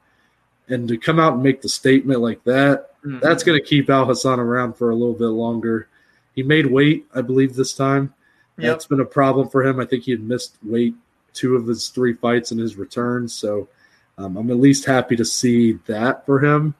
[0.68, 3.20] And to come out and make the statement like that, Mhm.
[3.20, 5.88] that's going to keep Alhassan around for a little bit longer.
[6.34, 8.14] He made weight, I believe, this time.
[8.56, 8.66] Yep.
[8.72, 9.78] That's been a problem for him.
[9.80, 10.94] I think he had missed weight
[11.32, 13.28] two of his three fights in his return.
[13.28, 13.68] So
[14.16, 16.74] um, I'm at least happy to see that for him.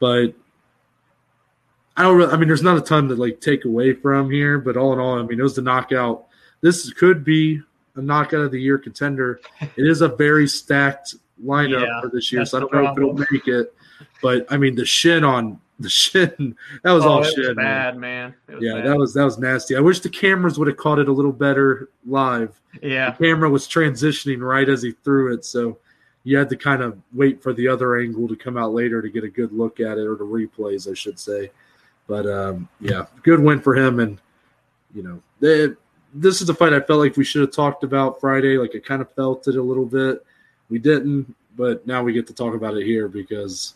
[0.00, 0.34] But
[1.96, 4.58] I don't really, I mean, there's not a ton to like take away from here.
[4.58, 6.26] But all in all, I mean, it was the knockout.
[6.60, 7.62] This could be
[7.94, 9.40] a knockout of the year contender.
[9.76, 12.44] It is a very stacked lineup Yeah, for this year.
[12.44, 13.74] So I don't know if it'll make it.
[14.22, 17.48] But I mean, the shin on the shin, that was Oh, all it shit.
[17.48, 18.34] was bad, man.
[18.48, 18.86] It Yeah, bad.
[18.86, 19.76] that was that was nasty.
[19.76, 22.60] I wish the cameras would have caught it a little better live.
[22.82, 23.10] yeah.
[23.10, 25.78] The camera was transitioning right as he threw it, so
[26.26, 29.10] you had to kind of wait for the other angle to come out later to
[29.10, 31.50] get a good look at it, or the replays, I should say.
[32.06, 34.18] But um, yeah, good win for him, and
[34.94, 35.68] you know, they,
[36.14, 38.56] this is a fight I felt like we should have talked about Friday.
[38.58, 40.24] Like I kind of felt it a little bit.
[40.70, 43.74] We didn't, but now we get to talk about it here because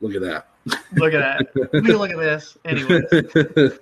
[0.00, 0.48] look at that.
[0.96, 1.20] Look at
[1.52, 1.72] that.
[1.72, 2.56] Look at this.
[2.64, 3.00] Anyway.
[3.10, 3.80] but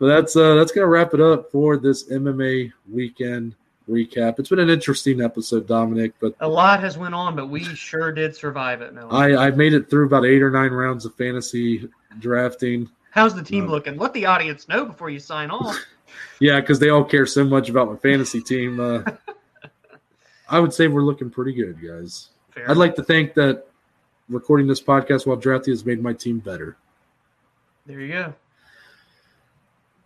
[0.00, 3.54] that's uh that's gonna wrap it up for this MMA weekend
[3.88, 4.38] recap.
[4.38, 8.12] It's been an interesting episode, Dominic, but A lot has went on, but we sure
[8.12, 8.94] did survive it.
[8.94, 11.88] No, I I made it through about eight or nine rounds of fantasy
[12.18, 12.88] drafting.
[13.10, 13.98] How's the team Um, looking?
[13.98, 15.76] Let the audience know before you sign off.
[16.40, 18.78] Yeah, because they all care so much about my fantasy team.
[18.80, 19.02] Uh,
[20.48, 22.28] I would say we're looking pretty good, guys.
[22.50, 22.70] Fair.
[22.70, 23.66] I'd like to think that
[24.32, 26.76] recording this podcast while drafting has made my team better.
[27.86, 28.34] there you go.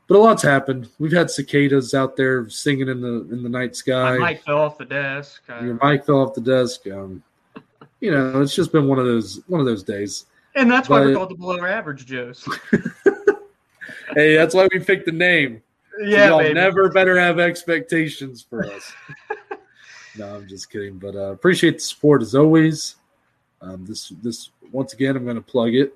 [0.08, 0.88] But a lot's happened.
[1.00, 4.16] We've had cicadas out there singing in the in the night sky.
[4.18, 5.42] My mic fell off the desk.
[5.48, 6.86] Uh, Your mic fell off the desk.
[6.86, 7.22] Um,
[8.00, 10.26] you know, it's just been one of those one of those days.
[10.54, 12.46] and that's why we're called the below average Joes.
[14.14, 15.62] Hey, that's why we picked the name.
[16.00, 16.54] yeah, Y'all baby.
[16.54, 18.92] never better have expectations for us.
[20.16, 20.96] no, I'm just kidding.
[20.98, 22.96] But uh, appreciate the support as always.
[23.62, 25.94] Um, this this once again, I'm going to plug it.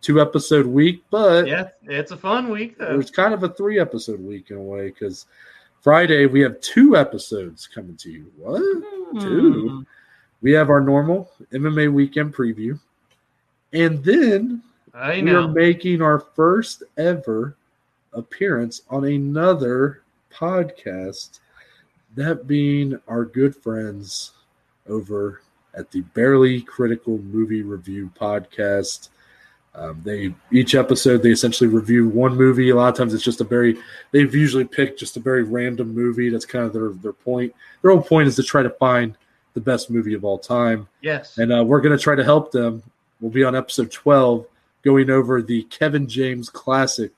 [0.00, 2.98] Two episode week, but Yeah, it's a fun week though.
[2.98, 5.26] it's kind of a three episode week in a way because
[5.80, 8.32] Friday we have two episodes coming to you.
[8.36, 8.60] What?
[9.20, 9.68] two.
[9.68, 9.80] Hmm.
[10.40, 12.80] We have our normal MMA weekend preview,
[13.72, 17.56] and then I we are making our first ever
[18.12, 20.02] appearance on another
[20.32, 21.38] podcast.
[22.16, 24.32] That being our good friends
[24.88, 25.42] over
[25.74, 29.08] at the Barely Critical Movie Review podcast.
[29.74, 32.68] Um, they each episode they essentially review one movie.
[32.68, 33.78] A lot of times it's just a very
[34.10, 36.28] they've usually picked just a very random movie.
[36.28, 37.54] That's kind of their their point.
[37.80, 39.16] Their whole point is to try to find
[39.54, 40.88] the best movie of all time.
[41.00, 41.38] Yes.
[41.38, 42.82] And uh, we're going to try to help them.
[43.20, 44.46] We'll be on episode 12
[44.82, 47.12] going over the Kevin James classic,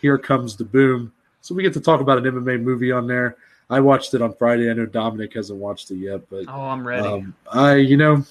[0.00, 1.12] Here Comes the Boom.
[1.40, 3.36] So we get to talk about an MMA movie on there.
[3.70, 4.70] I watched it on Friday.
[4.70, 7.06] I know Dominic hasn't watched it yet, but oh, I'm ready.
[7.06, 8.24] um, I, you know,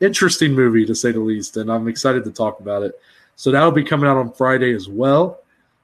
[0.00, 3.00] interesting movie to say the least, and I'm excited to talk about it.
[3.36, 5.40] So that'll be coming out on Friday as well.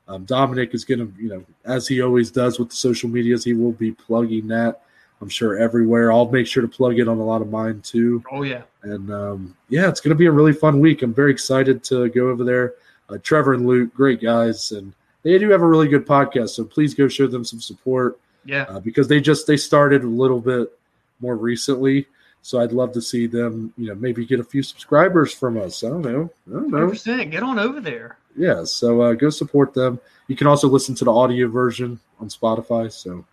[0.06, 3.44] Um, Dominic is going to, you know, as he always does with the social medias,
[3.44, 4.82] he will be plugging that.
[5.20, 6.12] I'm sure everywhere.
[6.12, 8.22] I'll make sure to plug it on a lot of mine too.
[8.32, 8.62] oh yeah.
[8.82, 11.02] And um, yeah, it's going to be a really fun week.
[11.02, 12.74] I'm very excited to go over there.
[13.08, 16.50] Uh, Trevor and Luke, great guys, and they do have a really good podcast.
[16.50, 18.62] So please go show them some support Yeah.
[18.68, 20.72] uh, because they just they started a little bit
[21.20, 22.06] more recently.
[22.42, 25.84] So I'd love to see them, you know, maybe get a few subscribers from us.
[25.84, 26.30] I don't know.
[26.48, 26.88] I don't know.
[26.88, 27.30] 100%.
[27.30, 28.16] Get on over there.
[28.36, 28.64] Yeah.
[28.64, 30.00] So uh, go support them.
[30.28, 32.90] You can also listen to the audio version on Spotify.
[32.90, 33.24] So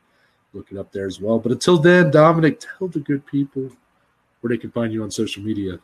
[0.53, 1.39] look it up there as well.
[1.39, 3.72] But until then, Dominic, tell the good people
[4.41, 5.80] where they can find you on social media.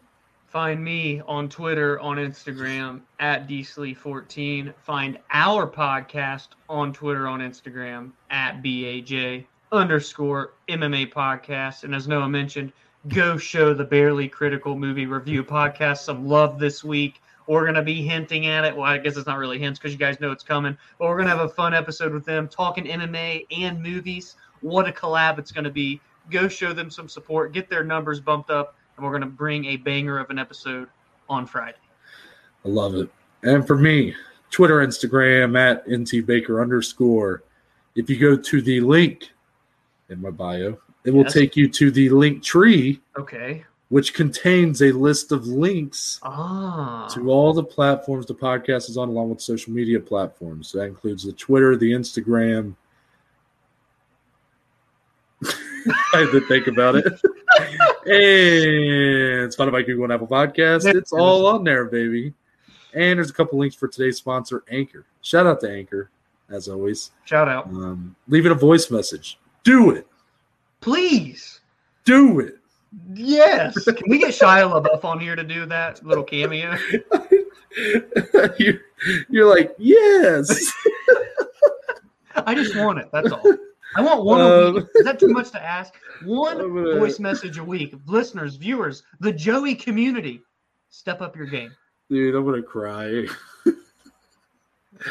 [0.54, 4.72] Find me on Twitter, on Instagram at dslee14.
[4.84, 11.86] Find our podcast on Twitter, on Instagram at BAJ underscore MMA podcast.
[11.86, 12.72] And as Noah mentioned,
[13.08, 17.20] go show the Barely Critical Movie Review podcast some love this week.
[17.48, 18.76] We're going to be hinting at it.
[18.76, 20.78] Well, I guess it's not really hints because you guys know it's coming.
[21.00, 24.36] But we're going to have a fun episode with them talking MMA and movies.
[24.62, 26.00] What a collab it's going to be.
[26.30, 29.66] Go show them some support, get their numbers bumped up, and we're going to bring
[29.66, 30.88] a banger of an episode
[31.30, 31.78] on Friday.
[32.66, 33.10] I love it.
[33.44, 34.16] And for me,
[34.52, 37.44] Twitter, Instagram at ntbaker underscore.
[37.96, 39.30] If you go to the link
[40.10, 41.34] in my bio, it will Yes.
[41.34, 43.66] take you to the Linktree, Okay.
[43.90, 47.08] which contains a list of links Ah.
[47.14, 50.70] to all the platforms the podcast is on, along with social media platforms.
[50.70, 52.76] So that includes the Twitter, the Instagram.
[56.14, 57.06] I had to think about it.
[58.06, 60.86] and Spotify, Google, and Apple Podcasts.
[60.94, 62.34] It's all on there, baby.
[62.94, 65.06] And there's a couple links for today's sponsor, Anchor.
[65.22, 66.10] Shout out to Anchor,
[66.50, 67.12] as always.
[67.26, 67.68] Shout out.
[67.68, 69.40] Um, leave it a voice message.
[69.64, 70.08] Do it.
[70.82, 71.62] Please.
[72.06, 72.60] Do it.
[73.14, 73.84] Yes.
[73.86, 76.78] Can we get Shia LaBeouf on here to do that little cameo?
[78.60, 78.82] you're,
[79.30, 80.72] you're like, yes.
[82.36, 83.10] I just want it.
[83.12, 83.42] That's all.
[83.96, 84.86] I want one a Um, week.
[84.96, 85.94] Is that too much to ask?
[86.24, 87.94] One gonna- voice message a week.
[88.08, 90.42] Listeners, viewers, the Joey community,
[90.90, 91.72] step up your game.
[92.10, 93.26] Dude, I'm gonna cry.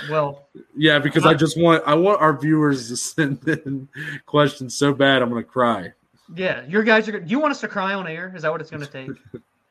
[0.09, 3.89] Well, Yeah, because I just want I want our viewers to send in
[4.27, 5.93] questions so bad I'm gonna cry.
[6.35, 7.21] yeah, your guys are.
[7.21, 8.33] Do you want us to cry on air?
[8.35, 9.11] Is that what it's going to take?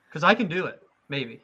[0.10, 1.42] Because I can do it, maybe.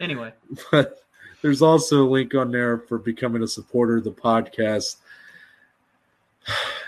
[0.00, 0.32] Anyway,
[0.72, 1.04] But
[1.40, 4.96] there's also a link on there for becoming a supporter of the podcast.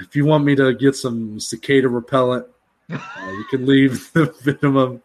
[0.00, 2.46] If you want me to get some cicada repellent,
[2.90, 5.02] uh, you can leave the minimum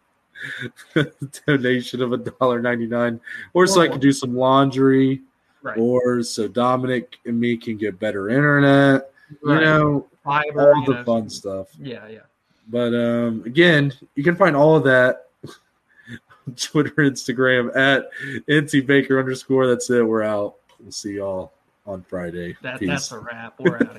[1.46, 3.20] donation of a dollar ninety nine,
[3.54, 5.22] or so I can do some laundry,
[5.62, 5.78] right.
[5.78, 9.10] or so Dominic and me can get better internet.
[9.42, 9.62] You right.
[9.62, 11.68] know, Fiverr, all you the know, fun stuff.
[11.78, 12.20] Yeah, yeah.
[12.68, 15.28] But um, again, you can find all of that
[16.46, 18.08] on Twitter, Instagram at
[18.50, 19.66] NT Baker underscore.
[19.66, 20.06] That's it.
[20.06, 20.56] We're out.
[20.80, 21.52] We'll see y'all
[21.86, 22.56] on Friday.
[22.62, 23.54] That, that's a wrap.
[23.58, 23.98] We're out of here.